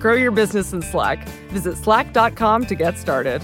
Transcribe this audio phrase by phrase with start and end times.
[0.00, 1.28] Grow your business in Slack.
[1.50, 3.42] Visit slack.com to get started.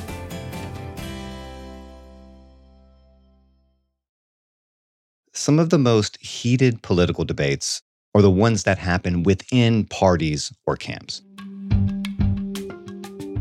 [5.33, 7.83] Some of the most heated political debates
[8.15, 11.21] are the ones that happen within parties or camps.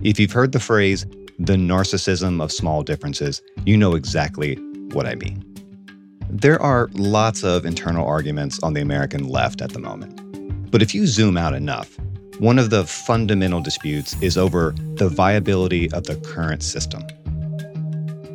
[0.04, 1.06] If you've heard the phrase,
[1.40, 4.56] the narcissism of small differences, you know exactly
[4.92, 5.44] what I mean.
[6.30, 10.70] There are lots of internal arguments on the American left at the moment.
[10.70, 11.98] But if you zoom out enough,
[12.40, 17.02] one of the fundamental disputes is over the viability of the current system.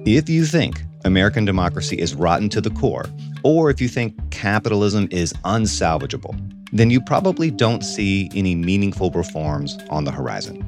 [0.06, 3.04] If you think American democracy is rotten to the core,
[3.44, 6.34] or if you think capitalism is unsalvageable,
[6.72, 10.64] then you probably don't see any meaningful reforms on the horizon.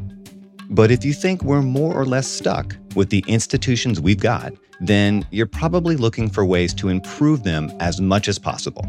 [0.69, 5.26] But if you think we're more or less stuck with the institutions we've got, then
[5.31, 8.84] you're probably looking for ways to improve them as much as possible.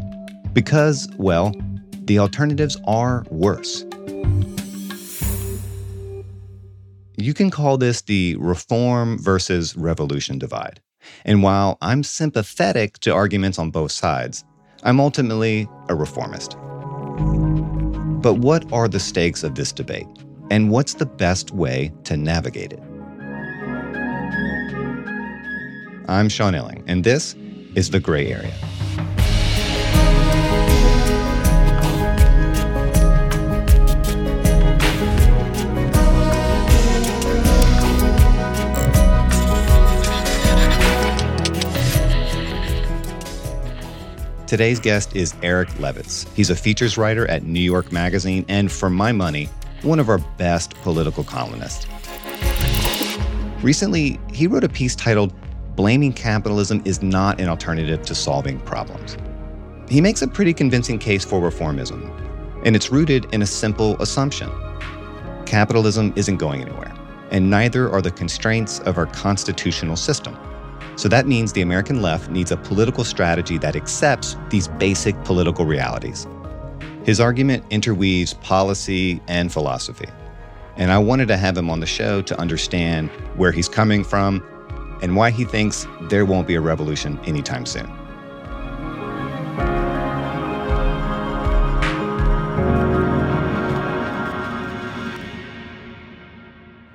[0.52, 1.54] Because, well,
[2.04, 3.84] the alternatives are worse.
[7.16, 10.80] You can call this the reform versus revolution divide.
[11.24, 14.44] And while I'm sympathetic to arguments on both sides,
[14.82, 16.56] I'm ultimately a reformist.
[18.20, 20.08] But what are the stakes of this debate?
[20.50, 22.80] And what's the best way to navigate it?
[26.08, 27.34] I'm Sean Illing, and this
[27.76, 28.54] is The Gray Area.
[44.46, 46.28] Today's guest is Eric Levitz.
[46.34, 49.48] He's a features writer at New York Magazine and, for my money,
[49.80, 51.86] one of our best political columnists.
[53.62, 55.32] Recently, he wrote a piece titled
[55.76, 59.16] Blaming Capitalism is Not an Alternative to Solving Problems.
[59.88, 62.10] He makes a pretty convincing case for reformism,
[62.66, 64.50] and it's rooted in a simple assumption
[65.46, 66.92] capitalism isn't going anywhere,
[67.30, 70.36] and neither are the constraints of our constitutional system.
[70.96, 75.64] So that means the American left needs a political strategy that accepts these basic political
[75.66, 76.26] realities.
[77.04, 80.08] His argument interweaves policy and philosophy.
[80.76, 84.42] And I wanted to have him on the show to understand where he's coming from
[85.02, 87.90] and why he thinks there won't be a revolution anytime soon.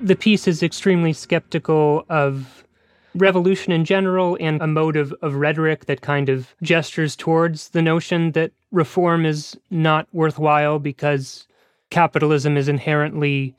[0.02, 2.66] The piece is extremely skeptical of
[3.16, 7.82] revolution in general and a mode of, of rhetoric that kind of gestures towards the
[7.82, 11.48] notion that reform is not worthwhile because
[11.90, 13.56] capitalism is inherently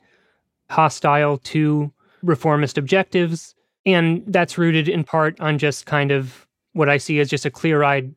[0.69, 1.91] hostile to
[2.23, 3.55] reformist objectives.
[3.85, 7.51] And that's rooted in part on just kind of what I see as just a
[7.51, 8.13] clear eyed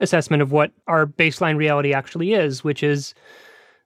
[0.00, 3.14] assessment of what our baseline reality actually is, which is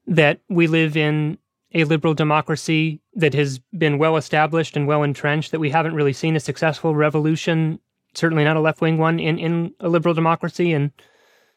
[0.07, 1.39] that we live in
[1.75, 6.13] a liberal democracy that has been well established and well entrenched, that we haven't really
[6.13, 7.81] seen a successful revolution,
[8.15, 10.93] certainly not a left wing one, in, in a liberal democracy in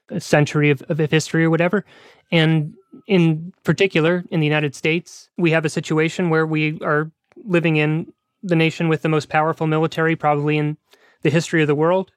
[0.10, 1.86] a century of, of history or whatever.
[2.32, 2.74] And
[3.06, 7.12] in particular, in the United States, we have a situation where we are
[7.46, 8.12] living in
[8.42, 10.78] the nation with the most powerful military, probably in
[11.22, 12.12] the history of the world.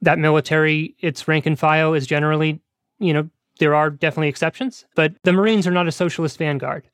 [0.00, 2.60] That military, its rank and file is generally,
[3.00, 3.28] you know,
[3.58, 6.84] there are definitely exceptions, but the Marines are not a socialist vanguard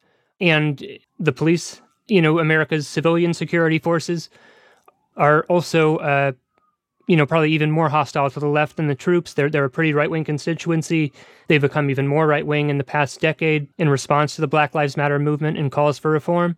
[0.40, 0.82] and
[1.18, 4.30] the police, you know, America's civilian security forces
[5.16, 6.32] are also, uh,
[7.06, 9.34] you know, probably even more hostile to the left than the troops.
[9.34, 11.12] They're, they're a pretty right wing constituency.
[11.48, 14.74] They've become even more right wing in the past decade in response to the Black
[14.74, 16.56] Lives Matter movement and calls for reform.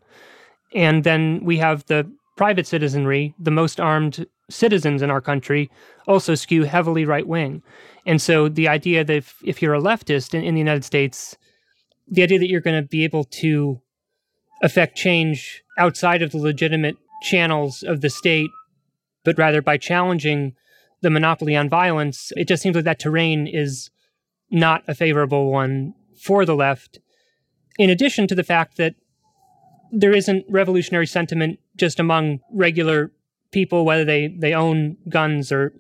[0.75, 5.71] And then we have the private citizenry, the most armed citizens in our country,
[6.07, 7.63] also skew heavily right wing.
[8.07, 11.37] And so the idea that if, if you're a leftist in, in the United States,
[12.13, 13.81] the idea that you're going to be able to
[14.63, 18.51] affect change outside of the legitimate channels of the state
[19.25, 20.55] but rather by challenging
[21.01, 23.91] the monopoly on violence, it just seems like that terrain is
[24.51, 27.01] not a favorable one for the left.
[27.79, 28.95] In addition to the fact that
[29.91, 33.11] there isn't revolutionary sentiment just among regular
[33.51, 35.73] people, whether they, they own guns or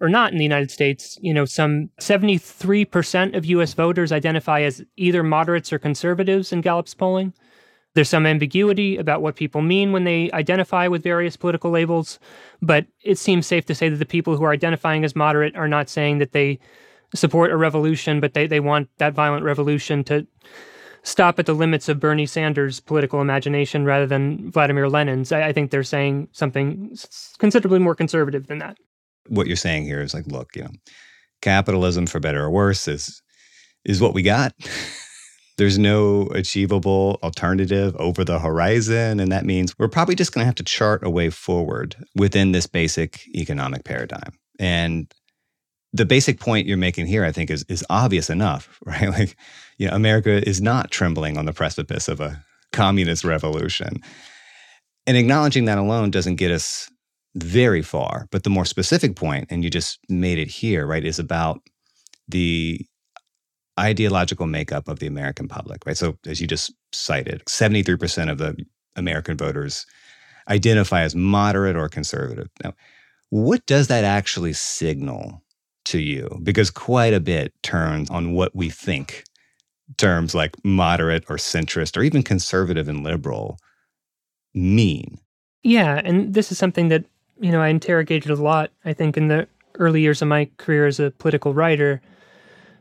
[0.00, 1.18] or not in the United States.
[1.20, 6.94] You know, some 73% of US voters identify as either moderates or conservatives in Gallup's
[6.94, 7.32] polling.
[7.94, 12.18] There's some ambiguity about what people mean when they identify with various political labels,
[12.62, 15.68] but it seems safe to say that the people who are identifying as moderate are
[15.68, 16.60] not saying that they
[17.14, 20.26] support a revolution, but they, they want that violent revolution to
[21.02, 25.32] stop at the limits of Bernie Sanders' political imagination rather than Vladimir Lenin's.
[25.32, 26.94] I, I think they're saying something
[27.38, 28.76] considerably more conservative than that.
[29.28, 30.70] What you're saying here is like, look, you know,
[31.42, 33.22] capitalism, for better or worse, is
[33.84, 34.54] is what we got.
[35.58, 39.18] There's no achievable alternative over the horizon.
[39.18, 42.52] And that means we're probably just going to have to chart a way forward within
[42.52, 44.38] this basic economic paradigm.
[44.60, 45.12] And
[45.92, 49.10] the basic point you're making here, I think, is, is obvious enough, right?
[49.10, 49.36] Like,
[49.78, 54.00] you know, America is not trembling on the precipice of a communist revolution.
[55.08, 56.88] And acknowledging that alone doesn't get us
[57.42, 58.28] very far.
[58.30, 61.60] But the more specific point, and you just made it here, right, is about
[62.28, 62.84] the
[63.78, 65.96] ideological makeup of the American public, right?
[65.96, 68.56] So, as you just cited, 73% of the
[68.96, 69.86] American voters
[70.48, 72.48] identify as moderate or conservative.
[72.64, 72.74] Now,
[73.30, 75.42] what does that actually signal
[75.86, 76.40] to you?
[76.42, 79.24] Because quite a bit turns on what we think
[79.96, 83.58] terms like moderate or centrist or even conservative and liberal
[84.54, 85.18] mean.
[85.62, 87.04] Yeah, and this is something that,
[87.40, 90.86] you know, I interrogated a lot, I think, in the early years of my career
[90.86, 92.00] as a political writer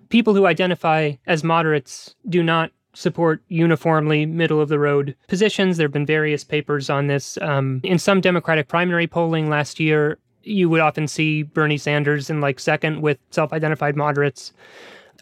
[0.10, 5.78] people who identify as moderates do not support uniformly middle of the road positions.
[5.78, 7.38] There have been various papers on this.
[7.42, 12.42] Um, in some Democratic primary polling last year, you would often see Bernie Sanders in
[12.42, 14.54] like second with self identified moderates.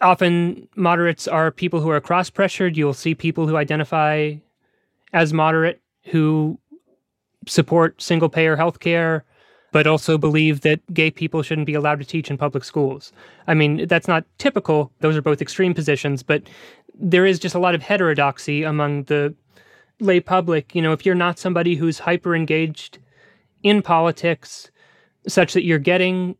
[0.00, 2.76] Often, moderates are people who are cross pressured.
[2.76, 4.34] You'll see people who identify
[5.12, 6.58] as moderate who
[7.46, 9.24] support single payer health care
[9.72, 13.12] but also believe that gay people shouldn't be allowed to teach in public schools.
[13.46, 14.90] I mean, that's not typical.
[15.00, 16.44] Those are both extreme positions, but
[16.94, 19.34] there is just a lot of heterodoxy among the
[20.00, 20.74] lay public.
[20.74, 22.98] You know, if you're not somebody who's hyper engaged
[23.62, 24.70] in politics,
[25.28, 26.36] such that you're getting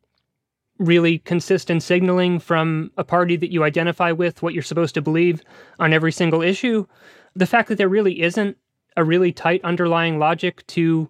[0.78, 5.42] really consistent signaling from a party that you identify with, what you're supposed to believe
[5.78, 6.86] on every single issue,
[7.34, 8.56] the fact that there really isn't
[8.96, 11.08] a really tight underlying logic to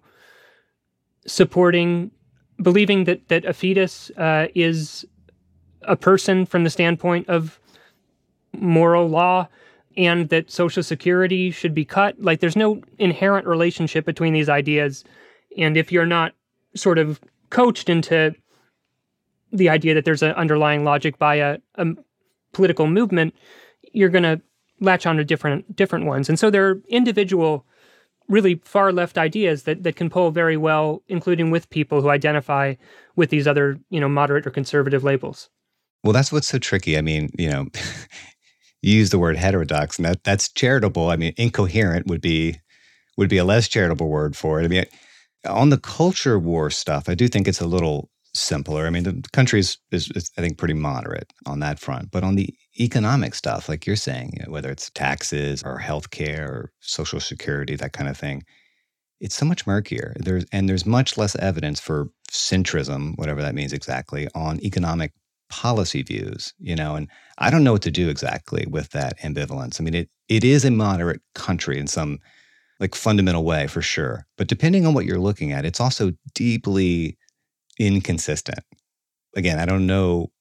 [1.25, 2.11] supporting
[2.61, 5.05] believing that that a fetus uh, is
[5.83, 7.59] a person from the standpoint of
[8.53, 9.47] moral law
[9.95, 12.19] and that social security should be cut.
[12.21, 15.03] Like there's no inherent relationship between these ideas.
[15.57, 16.33] And if you're not
[16.75, 17.19] sort of
[17.49, 18.35] coached into
[19.51, 21.85] the idea that there's an underlying logic by a, a
[22.51, 23.33] political movement
[23.93, 24.41] you're going to
[24.79, 26.29] latch on to different different ones.
[26.29, 27.65] And so there are individual
[28.27, 32.75] really far left ideas that, that can pull very well, including with people who identify
[33.15, 35.49] with these other, you know, moderate or conservative labels.
[36.03, 36.97] Well, that's what's so tricky.
[36.97, 37.67] I mean, you know,
[38.81, 41.09] you use the word heterodox, and that that's charitable.
[41.09, 42.59] I mean, incoherent would be
[43.17, 44.65] would be a less charitable word for it.
[44.65, 44.85] I mean,
[45.45, 48.85] on the culture war stuff, I do think it's a little simpler.
[48.85, 52.11] I mean, the country is, is, is, I think, pretty moderate on that front.
[52.11, 56.47] But on the economic stuff, like you're saying, you know, whether it's taxes or healthcare
[56.47, 58.43] or social security, that kind of thing,
[59.19, 60.15] it's so much murkier.
[60.19, 65.13] There's and there's much less evidence for centrism, whatever that means exactly, on economic
[65.49, 66.53] policy views.
[66.59, 69.79] You know, and I don't know what to do exactly with that ambivalence.
[69.79, 72.19] I mean, it it is a moderate country in some
[72.79, 77.17] like fundamental way for sure, but depending on what you're looking at, it's also deeply
[77.79, 78.59] inconsistent.
[79.35, 80.31] Again, I don't know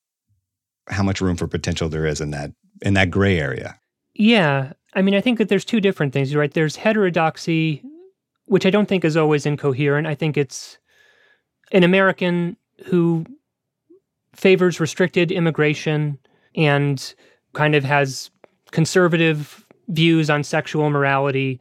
[0.88, 2.52] how much room for potential there is in that
[2.82, 3.78] in that gray area.
[4.14, 6.52] Yeah, I mean, I think that there's two different things, right?
[6.52, 7.82] There's heterodoxy,
[8.46, 10.06] which I don't think is always incoherent.
[10.06, 10.78] I think it's
[11.72, 13.26] an American who
[14.34, 16.18] favors restricted immigration
[16.54, 17.14] and
[17.52, 18.30] kind of has
[18.70, 21.60] conservative views on sexual morality,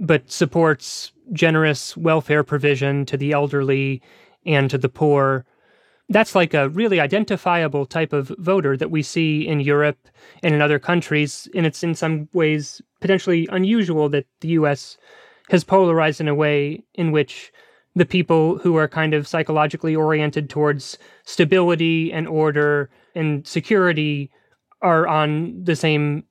[0.00, 4.02] but supports generous welfare provision to the elderly
[4.46, 5.44] and to the poor.
[6.08, 10.08] that's like a really identifiable type of voter that we see in Europe
[10.42, 11.48] and in other countries.
[11.54, 14.98] And it's in some ways potentially unusual that the US
[15.50, 17.52] has polarized in a way in which
[17.94, 24.30] the people who are kind of psychologically oriented towards stability and order and security
[24.82, 26.24] are on the same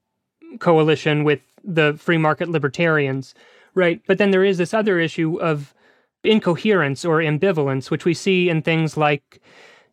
[0.59, 3.33] coalition with the free market libertarians,
[3.75, 4.01] right?
[4.07, 5.73] But then there is this other issue of
[6.23, 9.41] incoherence or ambivalence, which we see in things like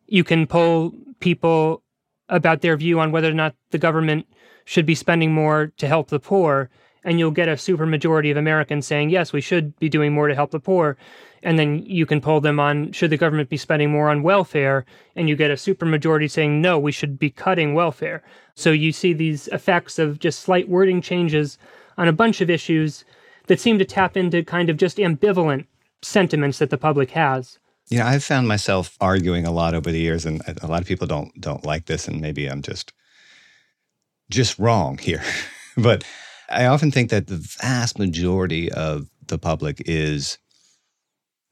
[0.07, 1.83] you can poll people
[2.29, 4.27] about their view on whether or not the government
[4.65, 6.69] should be spending more to help the poor
[7.07, 10.35] and you'll get a supermajority of Americans saying, yes, we should be doing more to
[10.35, 10.97] help the poor.
[11.41, 14.85] And then you can poll them on, should the government be spending more on welfare?
[15.15, 18.23] And you get a supermajority saying, no, we should be cutting welfare.
[18.55, 21.57] So you see these effects of just slight wording changes
[21.97, 23.05] on a bunch of issues
[23.45, 25.65] that seem to tap into kind of just ambivalent
[26.01, 27.59] sentiments that the public has.
[27.89, 30.87] You know, I've found myself arguing a lot over the years, and a lot of
[30.87, 32.93] people don't don't like this, and maybe I'm just
[34.29, 35.23] just wrong here.
[35.77, 36.03] but
[36.49, 40.37] I often think that the vast majority of the public is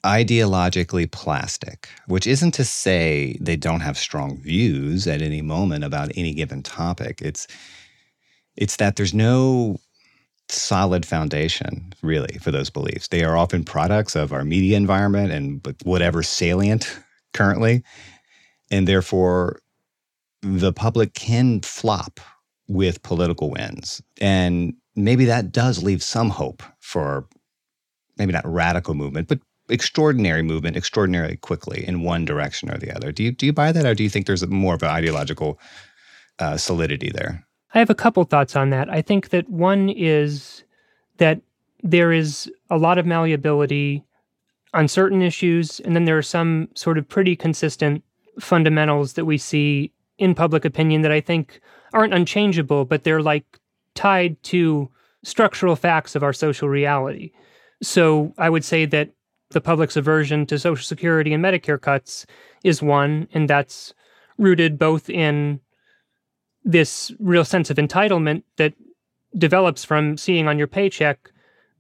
[0.06, 6.12] ideologically plastic, which isn't to say they don't have strong views at any moment about
[6.16, 7.22] any given topic.
[7.22, 7.48] It's
[8.56, 9.78] it's that there's no
[10.50, 13.08] solid foundation really for those beliefs.
[13.08, 17.00] They are often products of our media environment and whatever salient
[17.34, 17.84] currently.
[18.72, 19.60] And therefore
[20.42, 22.20] the public can flop
[22.68, 24.02] with political wins.
[24.22, 27.28] And maybe that does leave some hope for
[28.18, 33.12] maybe not radical movement, but extraordinary movement extraordinarily quickly in one direction or the other.
[33.12, 35.60] Do you do you buy that, or do you think there's more of an ideological
[36.40, 37.45] uh, solidity there?
[37.76, 38.90] I have a couple thoughts on that.
[38.90, 40.64] I think that one is
[41.18, 41.42] that
[41.84, 44.04] there is a lot of malleability
[44.74, 48.02] on certain issues, and then there are some sort of pretty consistent
[48.40, 51.60] fundamentals that we see in public opinion that I think
[51.94, 53.46] aren't unchangeable, but they're like
[53.94, 54.90] tied to
[55.24, 57.32] structural facts of our social reality.
[57.82, 59.10] So I would say that
[59.52, 62.26] the public's aversion to Social Security and Medicare cuts
[62.64, 63.94] is one, and that's
[64.38, 65.60] rooted both in
[66.66, 68.74] this real sense of entitlement that
[69.38, 71.32] develops from seeing on your paycheck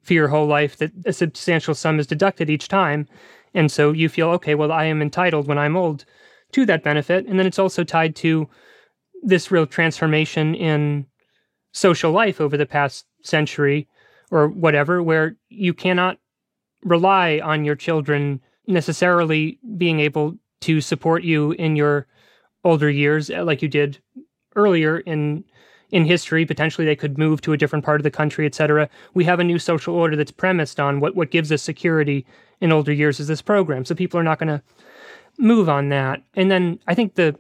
[0.04, 3.08] for your whole life that a substantial sum is deducted each time.
[3.56, 6.06] And so you feel, okay, well, I am entitled when I'm old
[6.52, 7.26] to that benefit.
[7.26, 8.48] And then it's also tied to
[9.24, 11.08] this real transformation in
[11.74, 13.88] social life over the past century
[14.30, 16.20] or whatever, where you cannot
[16.84, 22.06] rely on your children necessarily being able to support you in your
[22.64, 24.00] older years like you did
[24.56, 25.44] earlier in
[25.92, 29.24] in history potentially they could move to a different part of the country etc we
[29.24, 32.26] have a new social order that's premised on what what gives us security
[32.62, 33.86] in older years is this program.
[33.86, 34.62] So people are not going to
[35.38, 36.22] move on that.
[36.36, 37.36] And then i think the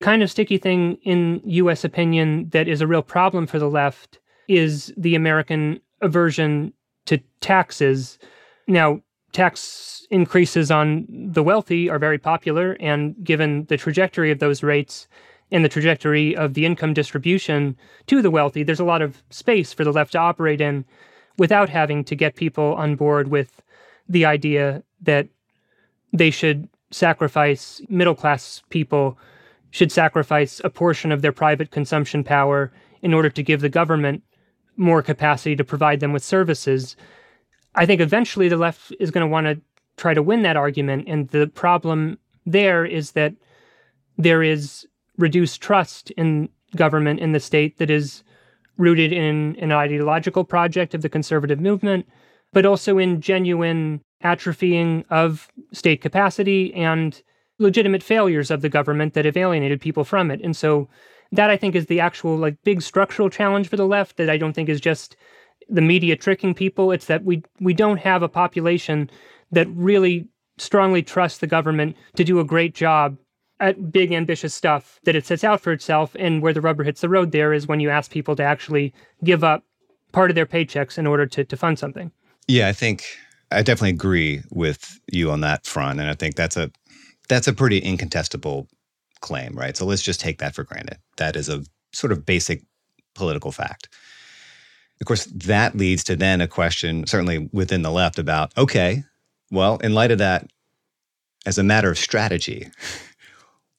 [0.00, 4.18] kind of sticky thing in US opinion that is a real problem for the left
[4.46, 6.72] is the American aversion
[7.06, 8.18] to taxes.
[8.66, 9.00] Now,
[9.32, 15.08] tax increases on the wealthy are very popular, and given the trajectory of those rates
[15.50, 17.76] and the trajectory of the income distribution
[18.06, 20.84] to the wealthy, there's a lot of space for the left to operate in
[21.38, 23.62] without having to get people on board with
[24.08, 25.28] the idea that
[26.12, 29.18] they should sacrifice middle class people
[29.70, 34.22] should sacrifice a portion of their private consumption power in order to give the government
[34.76, 36.96] more capacity to provide them with services.
[37.74, 39.60] I think eventually the left is going to want to
[39.96, 41.04] try to win that argument.
[41.06, 43.34] And the problem there is that
[44.16, 44.86] there is
[45.18, 48.22] reduced trust in government in the state that is
[48.76, 52.06] rooted in an ideological project of the conservative movement,
[52.52, 57.22] but also in genuine atrophying of state capacity and
[57.58, 60.40] legitimate failures of the government that have alienated people from it.
[60.42, 60.88] And so
[61.32, 64.38] that I think is the actual like big structural challenge for the left that I
[64.38, 65.16] don't think is just
[65.68, 66.92] the media tricking people.
[66.92, 69.10] It's that we we don't have a population
[69.50, 73.16] that really strongly trusts the government to do a great job
[73.60, 77.00] at big ambitious stuff that it sets out for itself and where the rubber hits
[77.00, 79.64] the road there is when you ask people to actually give up
[80.12, 82.12] part of their paychecks in order to, to fund something.
[82.46, 83.04] Yeah, I think
[83.50, 86.00] I definitely agree with you on that front.
[86.00, 86.70] And I think that's a
[87.28, 88.68] that's a pretty incontestable
[89.20, 89.76] claim, right?
[89.76, 90.98] So let's just take that for granted.
[91.16, 92.62] That is a sort of basic
[93.14, 93.88] political fact.
[95.00, 99.04] Of course, that leads to then a question, certainly within the left, about okay,
[99.50, 100.50] well, in light of that,
[101.46, 102.68] as a matter of strategy,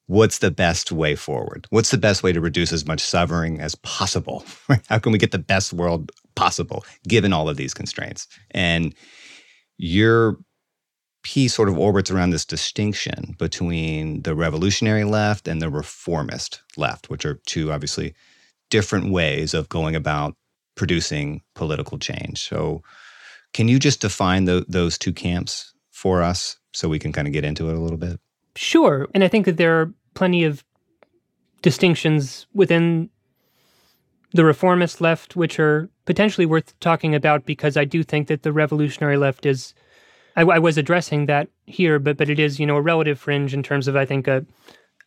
[0.10, 1.68] what's the best way forward?
[1.70, 4.44] What's the best way to reduce as much suffering as possible?
[4.90, 8.28] How can we get the best world possible given all of these constraints?
[8.50, 8.96] And
[9.78, 10.40] you're
[11.22, 17.12] piece sort of orbits around this distinction between the revolutionary left and the reformist left,
[17.12, 18.16] which are two obviously
[18.72, 20.36] different ways of going about
[20.76, 22.48] producing political change.
[22.50, 22.82] So,
[23.54, 27.34] can you just define the, those two camps for us so we can kind of
[27.34, 28.20] get into it a little bit?
[28.56, 29.08] Sure.
[29.14, 30.64] And I think that there are plenty of
[31.62, 33.10] distinctions within
[34.34, 38.54] the reformist left, which are potentially worth talking about because I do think that the
[38.54, 39.74] revolutionary left is.
[40.36, 43.54] I, I, was addressing that here, but but it is you know a relative fringe
[43.54, 44.46] in terms of I think a,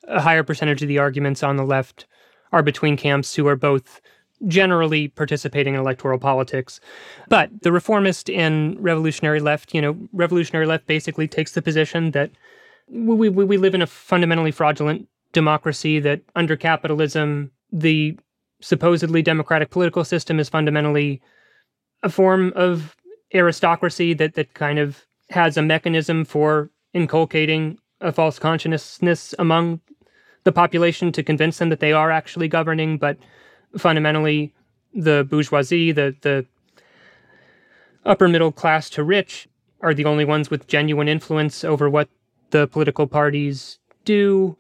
[0.09, 2.06] a higher percentage of the arguments on the left
[2.50, 4.00] are between camps who are both
[4.49, 6.80] generally participating in electoral politics.
[7.28, 12.30] But the reformist and revolutionary left, you know, revolutionary left basically takes the position that
[12.92, 18.18] we, we, we live in a fundamentally fraudulent democracy, that under capitalism, the
[18.61, 21.20] supposedly democratic political system is fundamentally
[22.02, 22.94] a form of
[23.34, 29.80] aristocracy that that kind of has a mechanism for inculcating a false consciousness among
[30.44, 33.16] the population to convince them that they are actually governing, but
[33.78, 34.52] fundamentally
[34.92, 36.44] the bourgeoisie, the the
[38.04, 39.49] upper middle class to rich
[39.80, 42.08] are the only ones with genuine influence over what
[42.52, 44.56] the political parties do.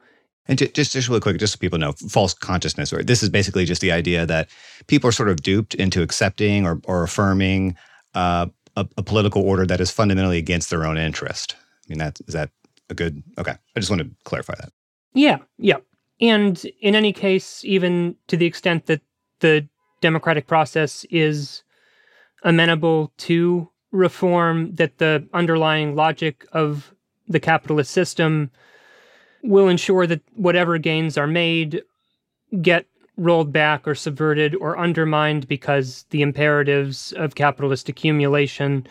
[0.46, 3.64] And just, just really quick, just so people know, false consciousness, or this is basically
[3.64, 4.48] just the idea that
[4.88, 7.76] people are sort of duped into accepting or, or affirming
[8.14, 8.46] uh,
[8.76, 11.54] a, a, political order that is fundamentally against their own interest.
[11.86, 12.50] I mean, that is that
[12.90, 13.22] a good?
[13.38, 14.72] Okay, I just want to clarify that.
[15.14, 15.76] Yeah, yeah,
[16.20, 19.00] and in any case, even to the extent that
[19.40, 19.68] the
[20.00, 21.62] democratic process is
[22.42, 26.94] amenable to reform, that the underlying logic of
[27.32, 28.50] the capitalist system
[29.42, 31.82] will ensure that whatever gains are made
[32.60, 32.86] get
[33.16, 38.86] rolled back or subverted or undermined because the imperatives of capitalist accumulation,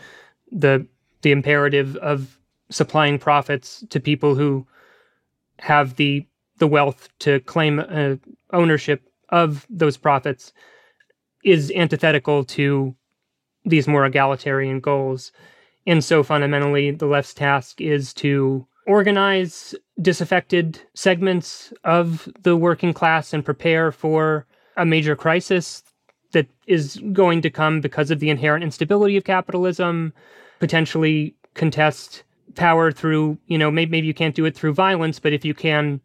[0.50, 0.86] the
[1.22, 2.38] the imperative of
[2.70, 4.66] supplying profits to people who
[5.58, 6.26] have the
[6.58, 8.16] the wealth to claim uh,
[8.52, 10.52] ownership of those profits
[11.44, 12.94] is antithetical to
[13.64, 15.32] these more egalitarian goals.
[15.86, 23.32] And so fundamentally, the left's task is to organize disaffected segments of the working class
[23.32, 25.82] and prepare for a major crisis
[26.32, 30.12] that is going to come because of the inherent instability of capitalism,
[30.60, 32.22] potentially contest
[32.54, 35.54] power through, you know, maybe, maybe you can't do it through violence, but if you
[35.54, 36.00] can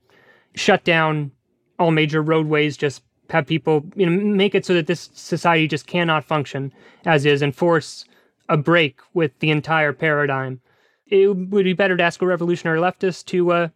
[0.56, 1.32] shut down
[1.80, 5.88] all major roadways, just have people, you know, make it so that this society just
[5.88, 6.72] cannot function
[7.06, 8.06] as is and force
[8.50, 10.62] a break with the entire paradigm
[11.10, 13.68] it would be better to ask a revolutionary leftist to uh,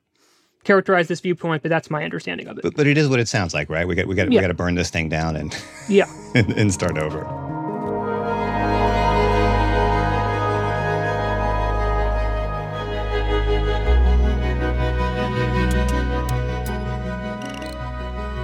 [0.63, 2.63] characterize this viewpoint, but that's my understanding of it.
[2.63, 3.87] But, but it is what it sounds like, right?
[3.87, 4.39] We got we got yeah.
[4.39, 5.55] we got to burn this thing down and
[5.87, 7.21] yeah, and, and start over.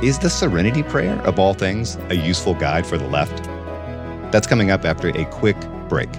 [0.04, 3.44] Is the Serenity Prayer, of all things, a useful guide for the left?
[4.32, 6.10] That's coming up after a quick break.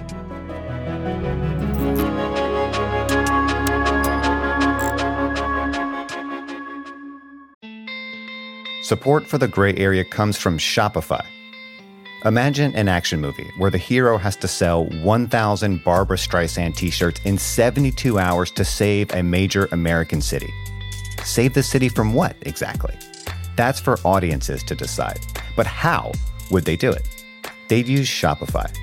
[8.83, 11.23] Support for the gray area comes from Shopify.
[12.25, 17.21] Imagine an action movie where the hero has to sell 1,000 Barbra Streisand t shirts
[17.23, 20.51] in 72 hours to save a major American city.
[21.23, 22.95] Save the city from what exactly?
[23.55, 25.19] That's for audiences to decide.
[25.55, 26.11] But how
[26.49, 27.07] would they do it?
[27.67, 28.75] They'd use Shopify.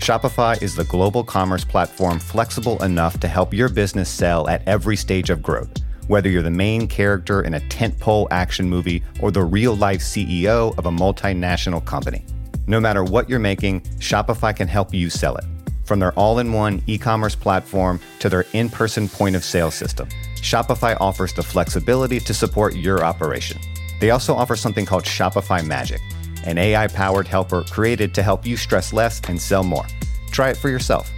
[0.00, 4.96] Shopify is the global commerce platform flexible enough to help your business sell at every
[4.96, 5.70] stage of growth
[6.08, 10.76] whether you're the main character in a tentpole action movie or the real life CEO
[10.76, 12.24] of a multinational company.
[12.66, 15.44] No matter what you're making, Shopify can help you sell it.
[15.84, 19.70] From their all in one e commerce platform to their in person point of sale
[19.70, 23.60] system, Shopify offers the flexibility to support your operation.
[24.00, 26.00] They also offer something called Shopify Magic,
[26.44, 29.86] an AI powered helper created to help you stress less and sell more.
[30.30, 31.10] Try it for yourself.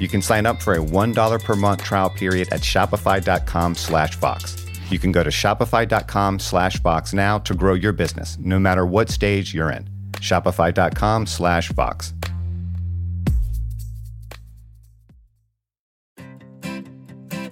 [0.00, 4.66] You can sign up for a $1 per month trial period at shopify.com slash Vox.
[4.90, 9.08] You can go to shopify.com slash Vox now to grow your business, no matter what
[9.08, 9.88] stage you're in.
[10.12, 12.12] Shopify.com slash Vox.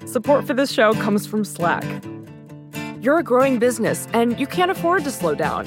[0.07, 1.85] Support for this show comes from Slack.
[3.01, 5.67] You're a growing business and you can't afford to slow down.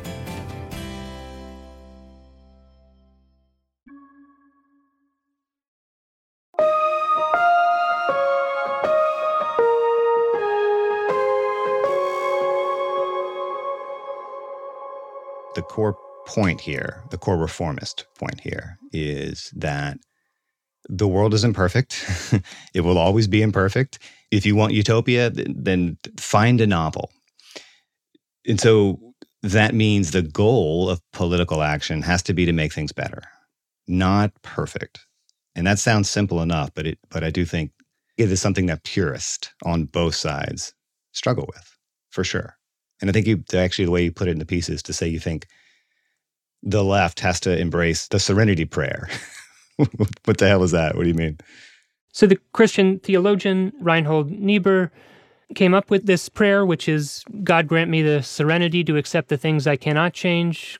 [15.71, 15.95] Core
[16.27, 19.97] point here, the core reformist point here, is that
[20.89, 22.05] the world is imperfect.
[22.73, 23.97] it will always be imperfect.
[24.31, 27.09] If you want utopia, then find a novel.
[28.45, 28.99] And so
[29.43, 33.21] that means the goal of political action has to be to make things better,
[33.87, 35.05] not perfect.
[35.55, 37.71] And that sounds simple enough, but it but I do think
[38.17, 40.73] it is something that purists on both sides
[41.13, 41.77] struggle with,
[42.09, 42.57] for sure.
[42.99, 44.93] And I think you actually the way you put it in the piece is to
[44.93, 45.47] say you think
[46.63, 49.09] the left has to embrace the serenity prayer.
[50.25, 50.95] what the hell is that?
[50.95, 51.39] What do you mean?
[52.13, 54.91] So the Christian theologian Reinhold Niebuhr
[55.55, 59.37] came up with this prayer, which is God grant me the serenity to accept the
[59.37, 60.79] things I cannot change,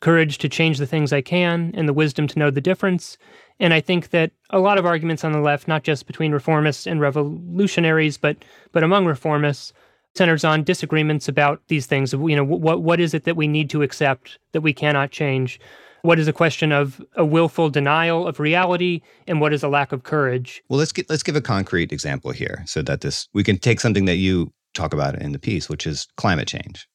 [0.00, 3.16] courage to change the things I can, and the wisdom to know the difference.
[3.60, 6.90] And I think that a lot of arguments on the left, not just between reformists
[6.90, 8.36] and revolutionaries, but
[8.72, 9.72] but among reformists,
[10.14, 12.12] centers on disagreements about these things.
[12.12, 15.60] You know, what what is it that we need to accept that we cannot change?
[16.02, 19.92] What is a question of a willful denial of reality, and what is a lack
[19.92, 20.62] of courage?
[20.68, 23.80] Well, let's get let's give a concrete example here, so that this we can take
[23.80, 26.88] something that you talk about in the piece, which is climate change,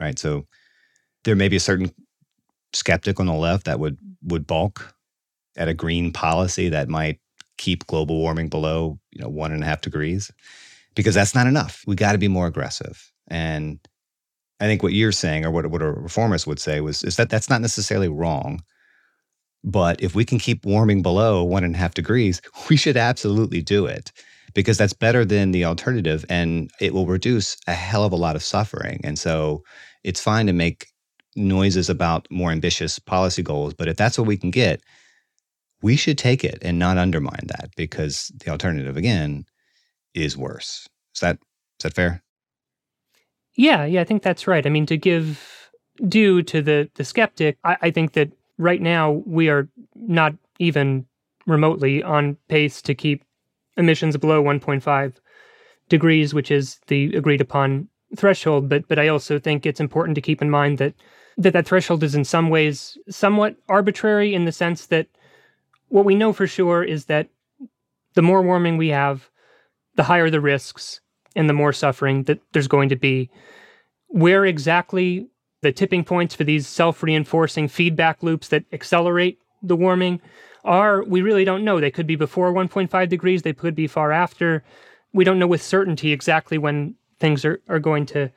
[0.00, 0.18] right?
[0.18, 0.46] So
[1.24, 1.92] there may be a certain
[2.72, 4.94] skeptic on the left that would would balk
[5.56, 7.20] at a green policy that might
[7.56, 10.30] keep global warming below you know one and a half degrees
[10.94, 11.82] because that's not enough.
[11.86, 13.10] We got to be more aggressive.
[13.28, 13.78] And
[14.60, 17.30] I think what you're saying, or what, what a reformist would say, was is that
[17.30, 18.62] that's not necessarily wrong.
[19.62, 23.62] But if we can keep warming below one and a half degrees, we should absolutely
[23.62, 24.12] do it
[24.54, 28.36] because that's better than the alternative and it will reduce a hell of a lot
[28.36, 29.00] of suffering.
[29.02, 29.62] And so
[30.04, 30.86] it's fine to make
[31.34, 33.74] noises about more ambitious policy goals.
[33.74, 34.80] But if that's what we can get,
[35.82, 39.44] we should take it and not undermine that because the alternative, again,
[40.14, 40.88] is worse.
[41.14, 41.38] Is that
[41.78, 42.22] is that fair?
[43.56, 44.66] Yeah, yeah, I think that's right.
[44.66, 45.70] I mean, to give
[46.08, 51.06] due to the the skeptic, I, I think that right now we are not even
[51.46, 53.22] remotely on pace to keep
[53.76, 55.14] emissions below 1.5
[55.88, 58.68] degrees, which is the agreed upon threshold.
[58.68, 60.94] But but I also think it's important to keep in mind that
[61.36, 65.08] that that threshold is in some ways somewhat arbitrary in the sense that
[65.88, 67.28] what we know for sure is that
[68.14, 69.28] the more warming we have,
[69.96, 71.00] the higher the risks
[71.36, 73.30] and the more suffering that there's going to be.
[74.08, 75.28] Where exactly
[75.62, 80.20] the tipping points for these self reinforcing feedback loops that accelerate the warming
[80.64, 81.80] are, we really don't know.
[81.80, 84.62] They could be before 1.5 degrees, they could be far after.
[85.12, 88.30] We don't know with certainty exactly when things are, are going to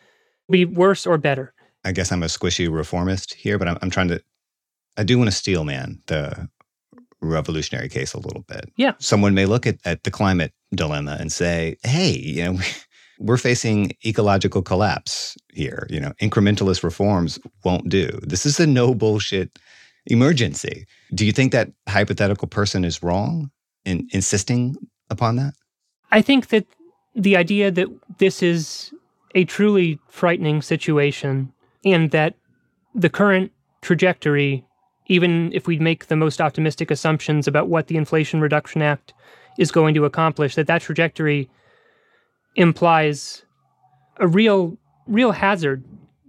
[0.49, 1.53] be worse or better.
[1.83, 4.21] I guess I'm a squishy reformist here, but I'm, I'm trying to,
[4.97, 6.49] I do want to steel man the
[7.21, 8.71] revolutionary case a little bit.
[8.75, 8.93] Yeah.
[8.99, 12.59] Someone may look at, at the climate dilemma and say, hey, you know,
[13.19, 15.87] we're facing ecological collapse here.
[15.89, 18.19] You know, incrementalist reforms won't do.
[18.23, 19.57] This is a no bullshit
[20.05, 20.85] emergency.
[21.13, 23.51] Do you think that hypothetical person is wrong
[23.85, 24.75] in insisting
[25.09, 25.53] upon that?
[26.11, 26.65] I think that
[27.15, 27.87] the idea that
[28.19, 28.93] this is
[29.35, 31.51] a truly frightening situation
[31.83, 32.35] and that
[32.95, 33.51] the current
[33.81, 34.65] trajectory,
[35.07, 39.13] even if we make the most optimistic assumptions about what the Inflation Reduction Act
[39.57, 41.49] is going to accomplish, that that trajectory
[42.55, 43.43] implies
[44.17, 45.83] a real real hazard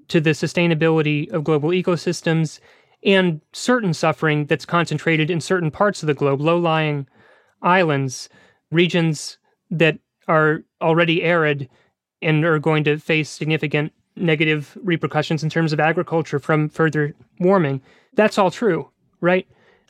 [0.07, 2.61] to the sustainability of global ecosystems
[3.05, 7.07] and certain suffering that's concentrated in certain parts of the globe, low-lying
[7.63, 8.29] islands,
[8.71, 9.39] regions
[9.71, 11.69] that are already arid
[12.23, 17.81] and are going to face significant negative repercussions in terms of agriculture from further warming.
[18.15, 18.91] That's all true,
[19.21, 19.47] right?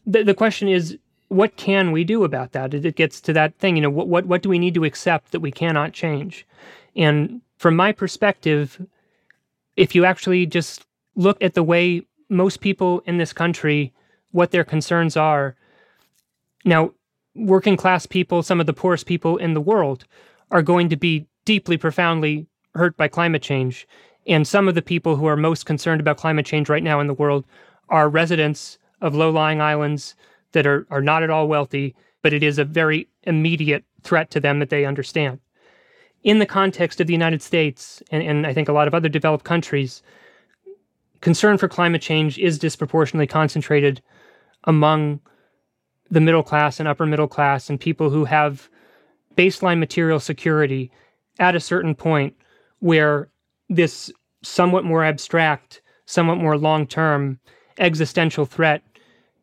[0.07, 2.73] The, the question is what can we do about that?
[2.73, 5.33] It, gets to that thing, you know, what, what, what do we need to accept
[5.33, 6.47] that we cannot change?
[6.97, 8.85] And from my perspective,
[9.77, 13.93] if you actually just look at the way most people in this country,
[14.33, 15.55] what their concerns are,
[16.65, 16.93] now,
[17.35, 20.05] working class people, some of the poorest people in the world,
[20.51, 23.87] are going to be deeply, profoundly hurt by climate change.
[24.27, 27.07] And some of the people who are most concerned about climate change right now in
[27.07, 27.45] the world
[27.89, 30.15] are residents of low lying islands
[30.53, 34.41] that are, are not at all wealthy, but it is a very immediate threat to
[34.41, 35.39] them that they understand.
[36.25, 39.09] In the context of the United States, and, and I think a lot of other
[39.09, 40.03] developed countries,
[41.21, 44.03] concern for climate change is disproportionately concentrated
[44.65, 45.21] among
[46.11, 48.69] the middle class and upper middle class and people who have
[49.37, 50.91] baseline material security
[51.39, 52.35] at a certain point
[52.81, 53.29] where
[53.69, 54.11] this
[54.43, 57.39] somewhat more abstract, somewhat more long term
[57.79, 58.83] existential threat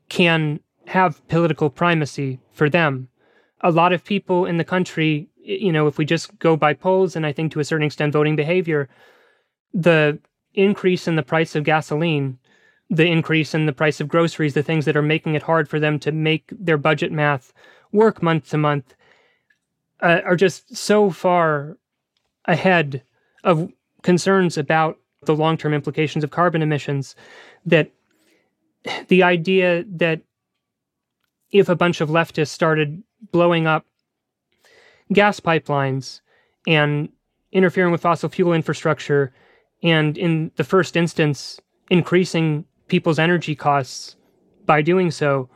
[0.10, 3.08] can have political primacy for them.
[3.62, 7.16] A lot of people in the country, you know, if we just go by polls
[7.16, 8.88] and I think to a certain extent voting behavior,
[9.74, 10.20] the
[10.54, 12.38] increase in the price of gasoline,
[12.90, 15.80] the increase in the price of groceries, the things that are making it hard for
[15.80, 17.52] them to make their budget math
[17.92, 18.94] work month to month,
[20.02, 21.78] uh, are just so far
[22.46, 23.02] ahead
[23.44, 23.72] of
[24.04, 27.16] concerns about the long term implications of carbon emissions
[27.66, 27.92] that
[29.08, 30.22] the idea that
[31.52, 33.86] if a bunch of leftists started blowing up
[35.14, 36.22] gas pipelines
[36.68, 37.10] and
[37.52, 39.34] interfering with fossil fuel infrastructure
[39.84, 44.16] and in the first instance increasing people's energy costs
[44.66, 45.48] by doing so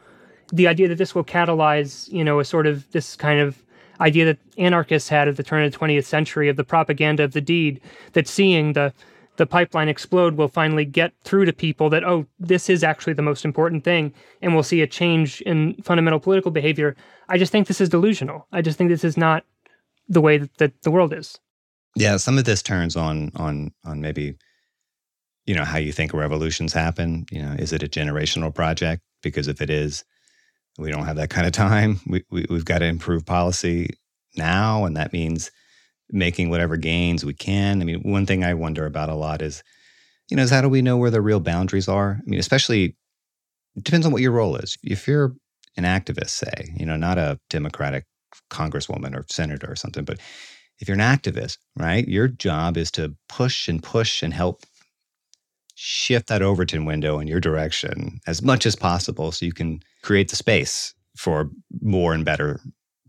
[0.54, 3.64] the idea that this will catalyze you know a sort of this kind of
[4.02, 7.34] idea that anarchists had at the turn of the 20th century of the propaganda of
[7.34, 7.82] the deed
[8.14, 8.94] that seeing the
[9.40, 13.22] the pipeline explode will finally get through to people that oh this is actually the
[13.22, 16.94] most important thing and we'll see a change in fundamental political behavior.
[17.30, 18.48] I just think this is delusional.
[18.52, 19.46] I just think this is not
[20.10, 21.40] the way that, that the world is.
[21.96, 24.36] Yeah some of this turns on on on maybe
[25.46, 27.26] you know how you think revolutions happen.
[27.32, 29.02] You know is it a generational project?
[29.24, 30.04] Because if it is
[30.78, 32.02] we don't have that kind of time.
[32.06, 33.92] We, we, we've got to improve policy
[34.36, 35.50] now and that means
[36.12, 37.82] making whatever gains we can.
[37.82, 39.64] I mean, one thing I wonder about a lot is,
[40.30, 42.20] you know, is how do we know where the real boundaries are?
[42.20, 42.96] I mean, especially
[43.76, 44.78] it depends on what your role is.
[44.84, 45.36] If you're
[45.78, 48.06] an activist, say, you know, not a Democratic
[48.50, 50.20] congresswoman or senator or something, but
[50.80, 54.64] if you're an activist, right, your job is to push and push and help
[55.76, 60.30] shift that Overton window in your direction as much as possible so you can create
[60.30, 61.50] the space for
[61.82, 62.60] more and better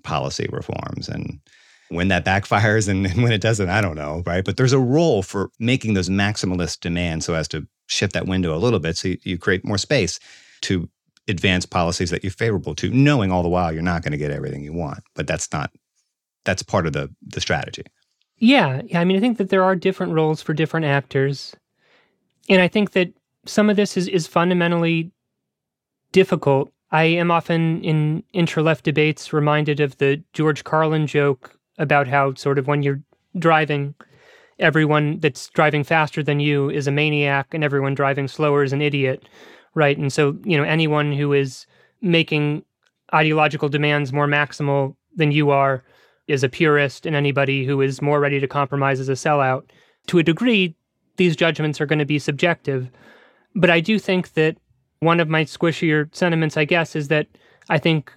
[0.05, 1.41] policy reforms and
[1.90, 4.44] when that backfires and, and when it doesn't, I don't know, right?
[4.44, 8.55] But there's a role for making those maximalist demands so as to shift that window
[8.55, 10.18] a little bit so you, you create more space
[10.62, 10.88] to
[11.29, 14.31] advance policies that you're favorable to, knowing all the while you're not going to get
[14.31, 15.03] everything you want.
[15.14, 15.70] But that's not
[16.44, 17.85] that's part of the the strategy.
[18.38, 19.00] Yeah, yeah.
[19.00, 21.55] I mean, I think that there are different roles for different actors,
[22.48, 23.12] and I think that
[23.46, 25.12] some of this is is fundamentally
[26.12, 26.72] difficult.
[26.90, 32.35] I am often in intra left debates reminded of the George Carlin joke about how
[32.35, 33.03] sort of when you're
[33.38, 33.95] driving,
[34.61, 38.83] everyone that's driving faster than you is a maniac and everyone driving slower is an
[38.83, 39.29] idiot,
[39.75, 39.99] right?
[39.99, 41.66] And so, you know, anyone who is
[42.03, 42.62] making
[43.12, 45.83] ideological demands more maximal than you are
[46.29, 49.64] is a purist, and anybody who is more ready to compromise is a sellout.
[50.07, 50.77] To a degree,
[51.16, 52.88] these judgments are going to be subjective.
[53.57, 54.57] But I do think that
[55.01, 57.27] one of my squishier sentiments, I guess, is that
[57.69, 58.12] I think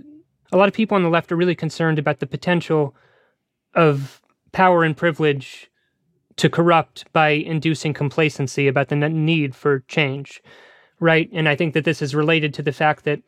[0.51, 2.95] a lot of people on the left are really concerned about the potential
[3.75, 5.69] of power and privilege
[6.35, 10.41] to corrupt by inducing complacency about the need for change,
[10.99, 11.29] right?
[11.31, 13.21] And I think that this is related to the fact that,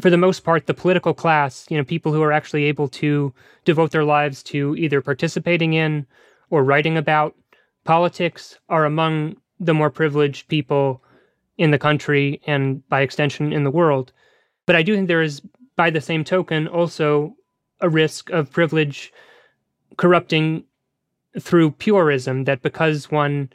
[0.00, 3.34] for the most part, the political class, you know, people who are actually able to
[3.64, 6.06] devote their lives to either participating in
[6.50, 7.34] or writing about
[7.84, 11.02] politics, are among the more privileged people
[11.56, 14.12] in the country and by extension in the world.
[14.66, 15.42] But I do think there is,
[15.74, 17.34] by the same token, also
[17.80, 19.12] a risk of privilege
[19.96, 20.64] corrupting
[21.38, 23.50] through purism that because one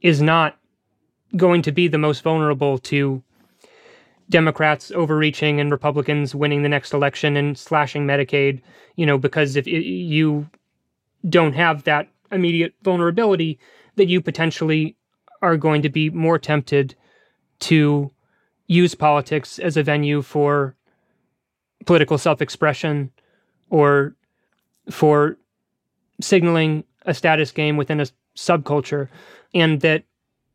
[0.00, 0.58] is not
[1.36, 3.22] going to be the most vulnerable to
[4.30, 8.60] Democrats overreaching and Republicans winning the next election and slashing Medicaid,
[8.96, 10.48] you know, because if you
[11.28, 13.58] don't have that immediate vulnerability,
[13.96, 14.96] that you potentially
[15.40, 16.94] are going to be more tempted
[17.60, 18.10] to
[18.66, 20.76] use politics as a venue for
[21.86, 23.10] political self expression
[23.70, 24.14] or
[24.90, 25.36] for
[26.20, 29.08] signaling a status game within a subculture,
[29.54, 30.04] and that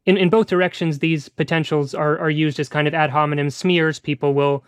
[0.05, 3.99] in, in both directions, these potentials are, are used as kind of ad hominem smears.
[3.99, 4.63] People will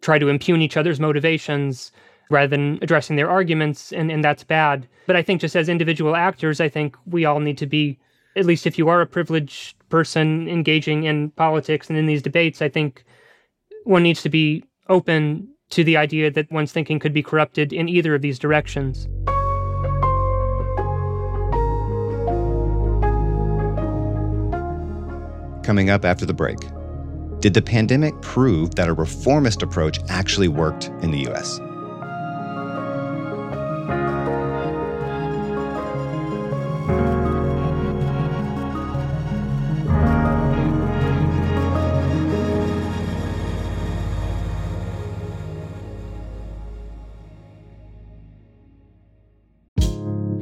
[0.00, 1.90] try to impugn each other's motivations
[2.30, 4.86] rather than addressing their arguments, and, and that's bad.
[5.06, 7.98] But I think just as individual actors, I think we all need to be,
[8.36, 12.60] at least if you are a privileged person engaging in politics and in these debates,
[12.60, 13.04] I think
[13.84, 17.88] one needs to be open to the idea that one's thinking could be corrupted in
[17.88, 19.08] either of these directions.
[25.64, 26.58] Coming up after the break.
[27.40, 31.60] Did the pandemic prove that a reformist approach actually worked in the US?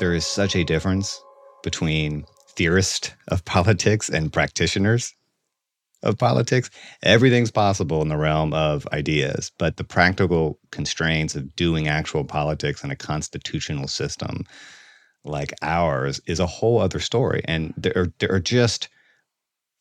[0.00, 1.22] There is such a difference
[1.62, 2.24] between
[2.56, 5.14] theorists of politics and practitioners
[6.02, 6.70] of politics.
[7.02, 12.82] Everything's possible in the realm of ideas, but the practical constraints of doing actual politics
[12.82, 14.44] in a constitutional system
[15.24, 17.42] like ours is a whole other story.
[17.44, 18.88] And there are, there are just